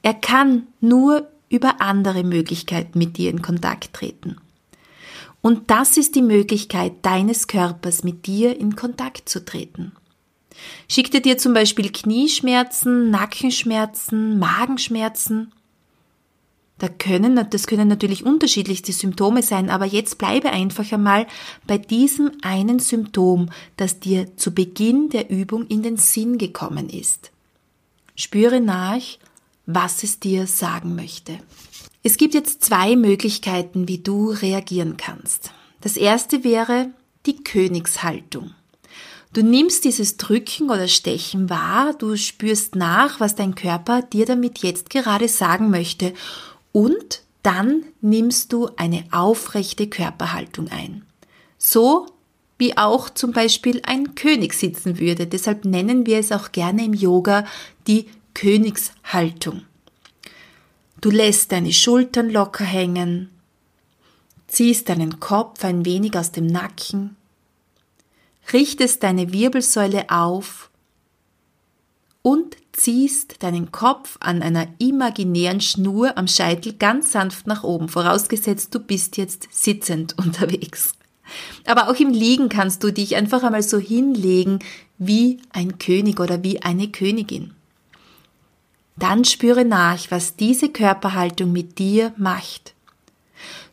Er 0.02 0.14
kann 0.14 0.68
nur 0.80 1.28
über 1.48 1.80
andere 1.80 2.22
Möglichkeiten 2.22 2.98
mit 2.98 3.16
dir 3.16 3.30
in 3.30 3.42
Kontakt 3.42 3.92
treten. 3.92 4.36
Und 5.42 5.70
das 5.70 5.96
ist 5.96 6.14
die 6.14 6.22
Möglichkeit 6.22 6.94
deines 7.02 7.46
Körpers, 7.46 8.02
mit 8.02 8.26
dir 8.26 8.58
in 8.58 8.74
Kontakt 8.76 9.28
zu 9.28 9.44
treten. 9.44 9.92
Schickt 10.88 11.14
er 11.14 11.20
dir 11.20 11.38
zum 11.38 11.54
Beispiel 11.54 11.92
Knieschmerzen, 11.92 13.10
Nackenschmerzen, 13.10 14.38
Magenschmerzen? 14.38 15.52
Da 16.78 16.88
können, 16.88 17.40
das 17.50 17.66
können 17.66 17.88
natürlich 17.88 18.26
unterschiedlichste 18.26 18.92
Symptome 18.92 19.42
sein, 19.42 19.70
aber 19.70 19.86
jetzt 19.86 20.18
bleibe 20.18 20.50
einfach 20.50 20.92
einmal 20.92 21.26
bei 21.66 21.78
diesem 21.78 22.32
einen 22.42 22.80
Symptom, 22.80 23.48
das 23.78 23.98
dir 23.98 24.36
zu 24.36 24.52
Beginn 24.52 25.08
der 25.08 25.30
Übung 25.30 25.66
in 25.68 25.82
den 25.82 25.96
Sinn 25.96 26.36
gekommen 26.36 26.90
ist. 26.90 27.30
Spüre 28.14 28.60
nach, 28.60 29.00
was 29.64 30.02
es 30.02 30.20
dir 30.20 30.46
sagen 30.46 30.94
möchte. 30.94 31.38
Es 32.02 32.18
gibt 32.18 32.34
jetzt 32.34 32.62
zwei 32.62 32.94
Möglichkeiten, 32.94 33.88
wie 33.88 33.98
du 33.98 34.30
reagieren 34.30 34.96
kannst. 34.96 35.50
Das 35.80 35.96
erste 35.96 36.44
wäre 36.44 36.90
die 37.24 37.42
Königshaltung. 37.42 38.52
Du 39.32 39.42
nimmst 39.42 39.84
dieses 39.84 40.16
Drücken 40.16 40.70
oder 40.70 40.88
Stechen 40.88 41.50
wahr, 41.50 41.94
du 41.94 42.16
spürst 42.16 42.74
nach, 42.74 43.18
was 43.18 43.34
dein 43.34 43.54
Körper 43.54 44.02
dir 44.02 44.24
damit 44.24 44.60
jetzt 44.60 44.88
gerade 44.88 45.28
sagen 45.28 45.70
möchte 45.70 46.14
und 46.76 47.22
dann 47.42 47.86
nimmst 48.02 48.52
du 48.52 48.68
eine 48.76 49.04
aufrechte 49.10 49.86
Körperhaltung 49.86 50.68
ein. 50.68 51.06
So 51.56 52.06
wie 52.58 52.76
auch 52.76 53.08
zum 53.08 53.32
Beispiel 53.32 53.80
ein 53.86 54.14
König 54.14 54.52
sitzen 54.52 54.98
würde. 54.98 55.26
Deshalb 55.26 55.64
nennen 55.64 56.04
wir 56.04 56.18
es 56.18 56.32
auch 56.32 56.52
gerne 56.52 56.84
im 56.84 56.92
Yoga 56.92 57.46
die 57.86 58.10
Königshaltung. 58.34 59.62
Du 61.00 61.08
lässt 61.08 61.50
deine 61.50 61.72
Schultern 61.72 62.28
locker 62.28 62.66
hängen, 62.66 63.30
ziehst 64.46 64.90
deinen 64.90 65.18
Kopf 65.18 65.64
ein 65.64 65.86
wenig 65.86 66.14
aus 66.14 66.30
dem 66.30 66.46
Nacken, 66.46 67.16
richtest 68.52 69.02
deine 69.02 69.32
Wirbelsäule 69.32 70.10
auf 70.10 70.68
und 72.20 72.54
ziehst 72.76 73.42
deinen 73.42 73.72
Kopf 73.72 74.16
an 74.20 74.42
einer 74.42 74.68
imaginären 74.78 75.60
Schnur 75.60 76.16
am 76.18 76.28
Scheitel 76.28 76.74
ganz 76.74 77.12
sanft 77.12 77.46
nach 77.46 77.64
oben, 77.64 77.88
vorausgesetzt 77.88 78.74
du 78.74 78.80
bist 78.80 79.16
jetzt 79.16 79.48
sitzend 79.50 80.16
unterwegs. 80.24 80.92
Aber 81.64 81.88
auch 81.88 81.98
im 81.98 82.10
Liegen 82.10 82.48
kannst 82.48 82.84
du 82.84 82.92
dich 82.92 83.16
einfach 83.16 83.42
einmal 83.42 83.62
so 83.62 83.78
hinlegen 83.78 84.60
wie 84.98 85.40
ein 85.50 85.78
König 85.78 86.20
oder 86.20 86.44
wie 86.44 86.62
eine 86.62 86.88
Königin. 86.88 87.52
Dann 88.96 89.24
spüre 89.24 89.64
nach, 89.64 90.10
was 90.10 90.36
diese 90.36 90.68
Körperhaltung 90.68 91.52
mit 91.52 91.78
dir 91.78 92.12
macht. 92.16 92.74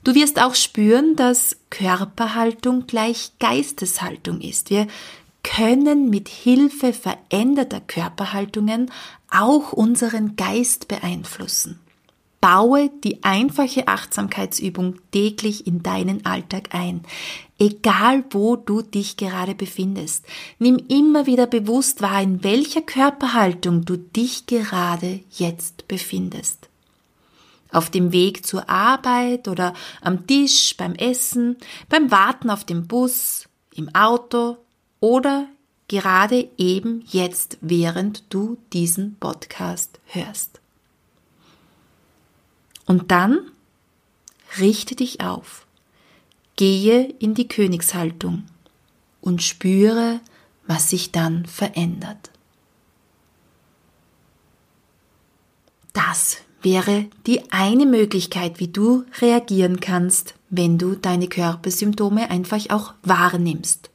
Du 0.03 0.15
wirst 0.15 0.41
auch 0.41 0.55
spüren, 0.55 1.15
dass 1.15 1.55
Körperhaltung 1.69 2.87
gleich 2.87 3.31
Geisteshaltung 3.39 4.41
ist. 4.41 4.69
Wir 4.69 4.87
können 5.43 6.09
mit 6.09 6.29
Hilfe 6.29 6.93
veränderter 6.93 7.81
Körperhaltungen 7.81 8.91
auch 9.29 9.73
unseren 9.73 10.35
Geist 10.35 10.87
beeinflussen. 10.87 11.79
Baue 12.41 12.89
die 13.03 13.23
einfache 13.23 13.87
Achtsamkeitsübung 13.87 14.95
täglich 15.11 15.65
in 15.65 15.81
deinen 15.81 16.25
Alltag 16.25 16.69
ein, 16.71 17.03
egal 17.57 18.25
wo 18.31 18.57
du 18.57 18.81
dich 18.81 19.15
gerade 19.15 19.55
befindest. 19.55 20.25
Nimm 20.59 20.77
immer 20.89 21.25
wieder 21.25 21.47
bewusst 21.47 22.01
wahr, 22.01 22.21
in 22.21 22.43
welcher 22.43 22.81
Körperhaltung 22.81 23.85
du 23.85 23.97
dich 23.97 24.45
gerade 24.45 25.21
jetzt 25.31 25.87
befindest 25.87 26.67
auf 27.73 27.89
dem 27.89 28.11
Weg 28.11 28.45
zur 28.45 28.69
Arbeit 28.69 29.47
oder 29.47 29.73
am 30.01 30.27
Tisch, 30.27 30.75
beim 30.77 30.93
Essen, 30.93 31.57
beim 31.89 32.11
Warten 32.11 32.49
auf 32.49 32.63
den 32.63 32.87
Bus, 32.87 33.49
im 33.75 33.93
Auto 33.95 34.57
oder 35.03 35.49
gerade 35.89 36.49
eben 36.57 37.03
jetzt, 37.09 37.57
während 37.59 38.23
du 38.29 38.57
diesen 38.71 39.17
Podcast 39.17 39.99
hörst. 40.05 40.61
Und 42.85 43.11
dann 43.11 43.51
richte 44.57 44.95
dich 44.95 45.19
auf, 45.19 45.67
gehe 46.55 47.03
in 47.19 47.33
die 47.33 47.49
Königshaltung 47.49 48.45
und 49.19 49.43
spüre, 49.43 50.21
was 50.67 50.89
sich 50.89 51.11
dann 51.11 51.47
verändert. 51.47 52.31
Das 55.91 56.37
wäre 56.61 57.07
die 57.27 57.51
eine 57.51 57.85
Möglichkeit, 57.85 58.61
wie 58.61 58.69
du 58.69 59.03
reagieren 59.19 59.81
kannst, 59.81 60.35
wenn 60.49 60.77
du 60.77 60.95
deine 60.95 61.27
Körpersymptome 61.27 62.31
einfach 62.31 62.69
auch 62.69 62.93
wahrnimmst. 63.03 63.89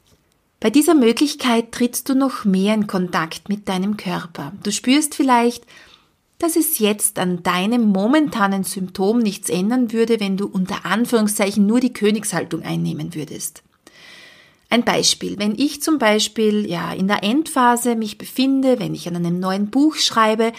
Bei 0.61 0.71
dieser 0.71 0.95
Möglichkeit 0.95 1.71
trittst 1.71 2.09
du 2.09 2.15
noch 2.15 2.45
mehr 2.45 2.75
in 2.75 2.89
Kontakt 2.89 3.49
mit 3.49 3.69
deinem 3.69 3.97
Körper. 3.97 4.53
Du 4.65 4.73
spürst 4.73 5.15
vielleicht, 5.15 5.65
dass 6.39 6.57
es 6.57 6.81
jetzt 6.81 7.21
an 7.21 7.45
deinem 7.45 7.89
momentanen 7.89 8.65
Symptom 8.65 9.19
nichts 9.19 9.51
ändern 9.51 9.93
würde, 9.93 10.19
wenn 10.19 10.37
du 10.37 10.47
unter 10.47 10.85
Anführungszeichen 10.85 11.65
nur 11.65 11.79
die 11.79 11.93
Königshaltung 11.93 12.63
einnehmen 12.63 13.15
würdest. 13.15 13.63
Ein 14.69 14.85
Beispiel. 14.85 15.39
Wenn 15.39 15.57
ich 15.57 15.81
zum 15.81 15.99
Beispiel, 15.99 16.69
ja, 16.69 16.93
in 16.93 17.07
der 17.07 17.23
Endphase 17.23 17.95
mich 17.95 18.19
befinde, 18.19 18.81
wenn 18.81 18.95
ich 18.95 19.09
an 19.09 19.17
einem 19.17 19.39
neuen 19.39 19.71
Buch 19.71 19.95
schreibe, 19.95 20.53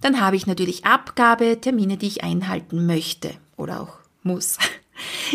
dann 0.00 0.20
habe 0.20 0.36
ich 0.36 0.46
natürlich 0.46 0.84
Abgabetermine, 0.84 1.96
die 1.96 2.08
ich 2.08 2.24
einhalten 2.24 2.86
möchte 2.86 3.30
oder 3.56 3.80
auch 3.80 3.98
muss. 4.22 4.58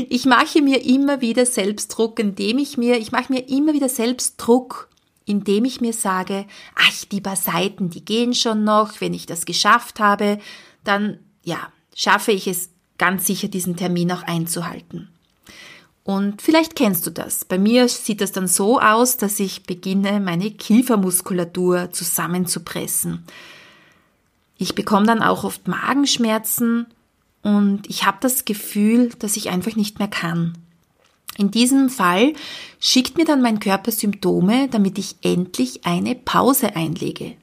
Ich 0.07 0.25
mache 0.25 0.61
mir 0.61 0.83
immer 0.83 1.21
wieder 1.21 1.45
Selbstdruck, 1.45 2.19
indem 2.19 2.57
ich 2.57 2.77
mir, 2.77 2.97
ich 2.97 3.11
mache 3.11 3.31
mir 3.31 3.47
immer 3.49 3.73
wieder 3.73 3.89
Selbstdruck, 3.89 4.89
indem 5.25 5.65
ich 5.65 5.81
mir 5.81 5.93
sage, 5.93 6.45
ach, 6.75 7.05
die 7.11 7.21
paar 7.21 7.35
Seiten, 7.35 7.89
die 7.89 8.03
gehen 8.03 8.33
schon 8.33 8.63
noch, 8.63 9.01
wenn 9.01 9.13
ich 9.13 9.25
das 9.25 9.45
geschafft 9.45 9.99
habe, 9.99 10.39
dann, 10.83 11.19
ja, 11.43 11.71
schaffe 11.95 12.31
ich 12.31 12.47
es 12.47 12.69
ganz 12.97 13.25
sicher, 13.25 13.47
diesen 13.47 13.75
Termin 13.75 14.11
auch 14.11 14.23
einzuhalten. 14.23 15.09
Und 16.03 16.41
vielleicht 16.41 16.75
kennst 16.75 17.05
du 17.05 17.11
das. 17.11 17.45
Bei 17.45 17.59
mir 17.59 17.87
sieht 17.87 18.21
das 18.21 18.31
dann 18.31 18.47
so 18.47 18.79
aus, 18.79 19.17
dass 19.17 19.39
ich 19.39 19.63
beginne, 19.63 20.19
meine 20.19 20.49
Kiefermuskulatur 20.49 21.91
zusammenzupressen. 21.91 23.25
Ich 24.57 24.73
bekomme 24.73 25.05
dann 25.05 25.21
auch 25.21 25.43
oft 25.43 25.67
Magenschmerzen 25.67 26.87
und 27.41 27.89
ich 27.89 28.05
habe 28.05 28.17
das 28.21 28.45
Gefühl, 28.45 29.11
dass 29.19 29.37
ich 29.37 29.49
einfach 29.49 29.75
nicht 29.75 29.99
mehr 29.99 30.07
kann. 30.07 30.57
In 31.37 31.51
diesem 31.51 31.89
Fall 31.89 32.33
schickt 32.79 33.17
mir 33.17 33.25
dann 33.25 33.41
mein 33.41 33.59
Körper 33.59 33.91
Symptome, 33.91 34.67
damit 34.69 34.97
ich 34.97 35.15
endlich 35.21 35.85
eine 35.85 36.15
Pause 36.15 36.75
einlege. 36.75 37.33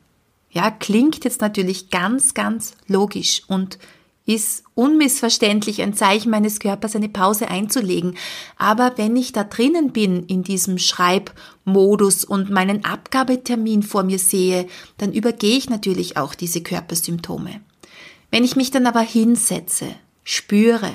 Ja, 0.50 0.70
klingt 0.70 1.24
jetzt 1.24 1.40
natürlich 1.40 1.90
ganz, 1.90 2.34
ganz 2.34 2.74
logisch 2.86 3.42
und 3.48 3.78
ist 4.26 4.64
unmissverständlich 4.74 5.80
ein 5.80 5.94
Zeichen 5.94 6.30
meines 6.30 6.58
Körpers, 6.58 6.96
eine 6.96 7.08
Pause 7.08 7.48
einzulegen. 7.48 8.16
Aber 8.58 8.92
wenn 8.96 9.16
ich 9.16 9.32
da 9.32 9.44
drinnen 9.44 9.92
bin 9.92 10.24
in 10.24 10.42
diesem 10.42 10.78
Schreibmodus 10.78 12.24
und 12.24 12.50
meinen 12.50 12.84
Abgabetermin 12.84 13.82
vor 13.82 14.02
mir 14.02 14.18
sehe, 14.18 14.66
dann 14.98 15.12
übergehe 15.12 15.56
ich 15.56 15.70
natürlich 15.70 16.16
auch 16.16 16.34
diese 16.34 16.60
Körpersymptome. 16.60 17.60
Wenn 18.36 18.44
ich 18.44 18.54
mich 18.54 18.70
dann 18.70 18.86
aber 18.86 19.00
hinsetze, 19.00 19.94
spüre, 20.22 20.92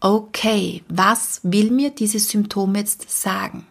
okay, 0.00 0.82
was 0.88 1.38
will 1.44 1.70
mir 1.70 1.90
dieses 1.90 2.28
Symptom 2.28 2.74
jetzt 2.74 3.08
sagen? 3.08 3.68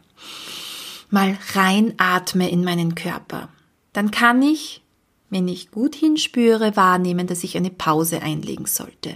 Mal 1.09 1.37
reinatme 1.53 2.49
in 2.49 2.63
meinen 2.63 2.95
Körper. 2.95 3.49
Dann 3.91 4.11
kann 4.11 4.41
ich 4.41 4.81
wenn 5.31 5.47
ich 5.47 5.71
gut 5.71 5.95
hinspüre, 5.95 6.75
wahrnehmen, 6.75 7.25
dass 7.25 7.43
ich 7.43 7.55
eine 7.57 7.71
Pause 7.71 8.21
einlegen 8.21 8.65
sollte. 8.65 9.15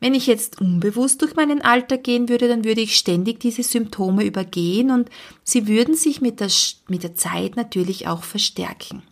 Wenn 0.00 0.14
ich 0.14 0.26
jetzt 0.26 0.60
unbewusst 0.60 1.22
durch 1.22 1.36
meinen 1.36 1.60
Alltag 1.60 2.04
gehen 2.04 2.28
würde, 2.28 2.48
dann 2.48 2.64
würde 2.64 2.80
ich 2.80 2.96
ständig 2.96 3.40
diese 3.40 3.62
Symptome 3.62 4.24
übergehen 4.24 4.90
und 4.90 5.10
sie 5.44 5.68
würden 5.68 5.94
sich 5.94 6.20
mit 6.20 6.40
der, 6.40 6.50
mit 6.88 7.02
der 7.02 7.14
Zeit 7.14 7.56
natürlich 7.56 8.08
auch 8.08 8.24
verstärken. 8.24 9.02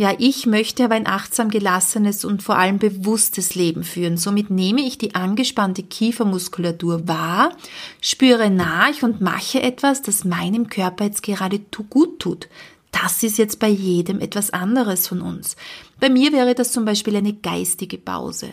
Ja, 0.00 0.14
ich 0.16 0.46
möchte 0.46 0.82
aber 0.84 0.94
ein 0.94 1.06
achtsam 1.06 1.50
gelassenes 1.50 2.24
und 2.24 2.42
vor 2.42 2.56
allem 2.56 2.78
bewusstes 2.78 3.54
Leben 3.54 3.84
führen. 3.84 4.16
Somit 4.16 4.48
nehme 4.48 4.80
ich 4.80 4.96
die 4.96 5.14
angespannte 5.14 5.82
Kiefermuskulatur 5.82 7.06
wahr, 7.06 7.54
spüre 8.00 8.48
nach 8.48 9.02
und 9.02 9.20
mache 9.20 9.60
etwas, 9.60 10.00
das 10.00 10.24
meinem 10.24 10.70
Körper 10.70 11.04
jetzt 11.04 11.22
gerade 11.22 11.60
gut 11.90 12.18
tut, 12.18 12.48
das 12.92 13.22
ist 13.22 13.36
jetzt 13.36 13.58
bei 13.58 13.68
jedem 13.68 14.20
etwas 14.20 14.54
anderes 14.54 15.06
von 15.06 15.20
uns. 15.20 15.56
Bei 15.98 16.08
mir 16.08 16.32
wäre 16.32 16.54
das 16.54 16.72
zum 16.72 16.86
Beispiel 16.86 17.16
eine 17.16 17.34
geistige 17.34 17.98
Pause. 17.98 18.52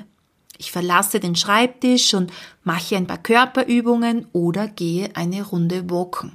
Ich 0.57 0.73
verlasse 0.73 1.21
den 1.21 1.37
Schreibtisch 1.37 2.13
und 2.13 2.29
mache 2.65 2.97
ein 2.97 3.07
paar 3.07 3.19
Körperübungen 3.19 4.27
oder 4.33 4.67
gehe 4.67 5.15
eine 5.15 5.43
Runde 5.43 5.89
walken. 5.89 6.33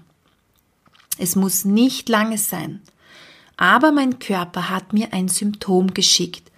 Es 1.18 1.36
muss 1.36 1.66
nicht 1.66 2.08
lange 2.08 2.38
sein, 2.38 2.80
aber 3.62 3.92
mein 3.92 4.18
Körper 4.18 4.70
hat 4.70 4.92
mir 4.92 5.12
ein 5.12 5.28
Symptom 5.28 5.94
geschickt 5.94 6.50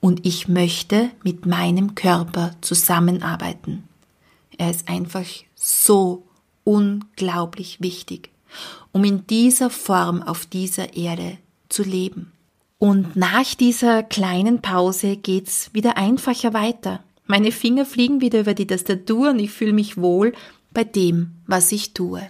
und 0.00 0.26
ich 0.26 0.48
möchte 0.48 1.10
mit 1.22 1.46
meinem 1.46 1.94
Körper 1.94 2.52
zusammenarbeiten. 2.60 3.84
Er 4.56 4.70
ist 4.70 4.88
einfach 4.88 5.26
so 5.54 6.26
unglaublich 6.64 7.80
wichtig 7.80 8.30
um 8.92 9.04
in 9.04 9.26
dieser 9.26 9.70
Form 9.70 10.22
auf 10.22 10.46
dieser 10.46 10.96
Erde 10.96 11.38
zu 11.68 11.82
leben. 11.82 12.32
Und 12.78 13.16
nach 13.16 13.54
dieser 13.54 14.02
kleinen 14.02 14.62
Pause 14.62 15.16
geht's 15.16 15.70
wieder 15.72 15.96
einfacher 15.96 16.54
weiter. 16.54 17.02
Meine 17.26 17.52
Finger 17.52 17.84
fliegen 17.84 18.20
wieder 18.20 18.40
über 18.40 18.54
die 18.54 18.66
Tastatur 18.66 19.30
und 19.30 19.38
ich 19.38 19.50
fühle 19.50 19.72
mich 19.72 19.96
wohl 19.96 20.32
bei 20.72 20.84
dem, 20.84 21.32
was 21.46 21.72
ich 21.72 21.92
tue. 21.92 22.28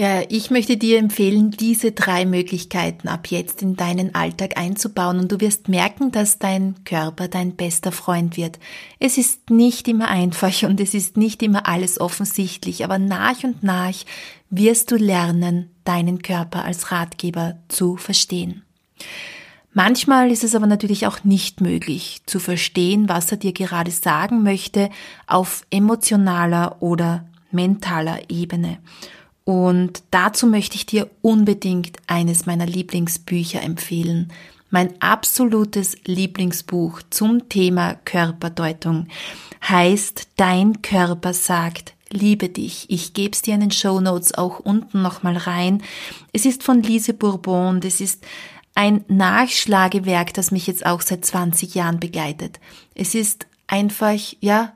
Ja, 0.00 0.22
ich 0.28 0.52
möchte 0.52 0.76
dir 0.76 1.00
empfehlen, 1.00 1.50
diese 1.50 1.90
drei 1.90 2.24
Möglichkeiten 2.24 3.08
ab 3.08 3.26
jetzt 3.32 3.62
in 3.62 3.74
deinen 3.74 4.14
Alltag 4.14 4.56
einzubauen 4.56 5.18
und 5.18 5.32
du 5.32 5.40
wirst 5.40 5.66
merken, 5.66 6.12
dass 6.12 6.38
dein 6.38 6.76
Körper 6.84 7.26
dein 7.26 7.56
bester 7.56 7.90
Freund 7.90 8.36
wird. 8.36 8.60
Es 9.00 9.18
ist 9.18 9.50
nicht 9.50 9.88
immer 9.88 10.06
einfach 10.06 10.62
und 10.62 10.78
es 10.78 10.94
ist 10.94 11.16
nicht 11.16 11.42
immer 11.42 11.66
alles 11.66 12.00
offensichtlich, 12.00 12.84
aber 12.84 13.00
nach 13.00 13.42
und 13.42 13.64
nach 13.64 13.96
wirst 14.50 14.92
du 14.92 14.94
lernen, 14.94 15.68
deinen 15.82 16.22
Körper 16.22 16.64
als 16.64 16.92
Ratgeber 16.92 17.56
zu 17.66 17.96
verstehen. 17.96 18.62
Manchmal 19.72 20.30
ist 20.30 20.44
es 20.44 20.54
aber 20.54 20.68
natürlich 20.68 21.08
auch 21.08 21.24
nicht 21.24 21.60
möglich 21.60 22.22
zu 22.24 22.38
verstehen, 22.38 23.08
was 23.08 23.32
er 23.32 23.38
dir 23.38 23.52
gerade 23.52 23.90
sagen 23.90 24.44
möchte 24.44 24.90
auf 25.26 25.66
emotionaler 25.72 26.76
oder 26.78 27.26
mentaler 27.50 28.30
Ebene. 28.30 28.78
Und 29.48 30.02
dazu 30.10 30.46
möchte 30.46 30.76
ich 30.76 30.84
dir 30.84 31.08
unbedingt 31.22 31.96
eines 32.06 32.44
meiner 32.44 32.66
Lieblingsbücher 32.66 33.62
empfehlen. 33.62 34.30
Mein 34.68 35.00
absolutes 35.00 35.96
Lieblingsbuch 36.04 37.00
zum 37.08 37.48
Thema 37.48 37.94
Körperdeutung 37.94 39.08
heißt 39.66 40.28
Dein 40.36 40.82
Körper 40.82 41.32
sagt, 41.32 41.94
liebe 42.10 42.50
dich. 42.50 42.90
Ich 42.90 43.14
gebe 43.14 43.32
es 43.32 43.40
dir 43.40 43.54
in 43.54 43.60
den 43.60 43.70
Show 43.70 44.02
Notes 44.02 44.34
auch 44.34 44.60
unten 44.60 45.00
nochmal 45.00 45.38
rein. 45.38 45.82
Es 46.34 46.44
ist 46.44 46.62
von 46.62 46.82
Lise 46.82 47.14
Bourbon 47.14 47.80
es 47.82 48.02
ist 48.02 48.26
ein 48.74 49.06
Nachschlagewerk, 49.08 50.34
das 50.34 50.50
mich 50.50 50.66
jetzt 50.66 50.84
auch 50.84 51.00
seit 51.00 51.24
20 51.24 51.74
Jahren 51.74 52.00
begleitet. 52.00 52.60
Es 52.94 53.14
ist 53.14 53.46
einfach, 53.66 54.18
ja, 54.40 54.74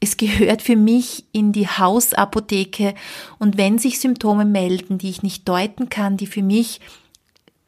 es 0.00 0.16
gehört 0.16 0.62
für 0.62 0.76
mich 0.76 1.24
in 1.32 1.52
die 1.52 1.68
Hausapotheke 1.68 2.94
und 3.38 3.58
wenn 3.58 3.78
sich 3.78 4.00
Symptome 4.00 4.46
melden, 4.46 4.96
die 4.96 5.10
ich 5.10 5.22
nicht 5.22 5.46
deuten 5.46 5.90
kann, 5.90 6.16
die 6.16 6.26
für 6.26 6.42
mich 6.42 6.80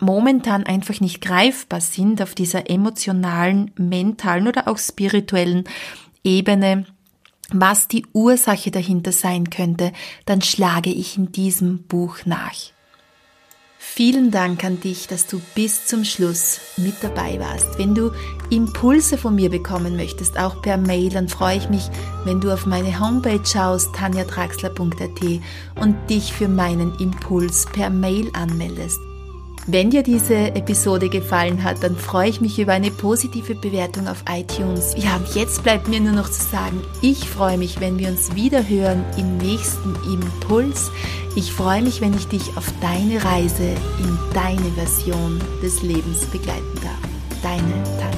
momentan 0.01 0.65
einfach 0.65 1.01
nicht 1.01 1.21
greifbar 1.21 1.81
sind 1.81 2.21
auf 2.23 2.35
dieser 2.35 2.69
emotionalen, 2.69 3.71
mentalen 3.77 4.49
oder 4.49 4.67
auch 4.67 4.79
spirituellen 4.79 5.65
Ebene, 6.25 6.87
was 7.51 7.87
die 7.87 8.07
Ursache 8.13 8.71
dahinter 8.71 9.13
sein 9.13 9.51
könnte, 9.51 9.93
dann 10.25 10.41
schlage 10.41 10.91
ich 10.91 11.19
in 11.19 11.33
diesem 11.33 11.83
Buch 11.85 12.19
nach. 12.25 12.72
Vielen 13.85 14.31
Dank 14.31 14.65
an 14.65 14.81
dich, 14.81 15.09
dass 15.09 15.27
du 15.27 15.43
bis 15.55 15.87
zum 15.87 16.05
Schluss 16.05 16.61
mit 16.79 16.95
dabei 17.03 17.39
warst. 17.41 17.79
Wenn 17.79 17.95
du 17.95 18.13
Impulse 18.49 19.19
von 19.19 19.35
mir 19.35 19.51
bekommen 19.51 19.97
möchtest, 19.97 20.39
auch 20.39 20.63
per 20.63 20.79
Mail, 20.79 21.11
dann 21.11 21.29
freue 21.29 21.59
ich 21.59 21.69
mich, 21.69 21.91
wenn 22.25 22.41
du 22.41 22.53
auf 22.53 22.65
meine 22.65 23.01
Homepage 23.01 23.45
schaust, 23.45 23.95
tanjatraxler.at 23.95 25.41
und 25.81 25.97
dich 26.09 26.33
für 26.33 26.49
meinen 26.49 26.95
Impuls 27.01 27.67
per 27.73 27.91
Mail 27.91 28.31
anmeldest. 28.33 29.01
Wenn 29.69 29.91
dir 29.91 30.03
diese 30.03 30.35
Episode 30.35 31.09
gefallen 31.09 31.63
hat, 31.63 31.85
dann 31.85 31.97
freue 31.97 32.29
ich 32.29 32.41
mich 32.41 32.59
über 32.59 32.73
eine 32.73 32.91
positive 32.91 33.55
Bewertung 33.55 34.09
auf 34.09 34.25
iTunes. 34.29 34.95
Ja, 34.97 35.17
und 35.17 35.33
jetzt 35.37 35.63
bleibt 35.63 35.87
mir 35.87 36.01
nur 36.01 36.13
noch 36.13 36.29
zu 36.29 36.43
sagen, 36.43 36.83
ich 37.01 37.29
freue 37.29 37.59
mich, 37.59 37.81
wenn 37.81 37.97
wir 37.97 38.09
uns 38.09 38.35
wieder 38.35 38.69
hören 38.69 39.05
im 39.17 39.39
nächsten 39.39 39.95
Impuls. 40.13 40.91
Ich 41.37 41.53
freue 41.53 41.81
mich, 41.81 42.01
wenn 42.01 42.13
ich 42.13 42.27
dich 42.27 42.57
auf 42.57 42.67
deine 42.81 43.25
Reise 43.25 43.63
in 44.01 44.19
deine 44.35 44.73
Version 44.73 45.41
des 45.63 45.81
Lebens 45.83 46.27
begleiten 46.27 46.81
darf. 46.83 46.99
Deine 47.43 47.85
Tanja. 48.01 48.12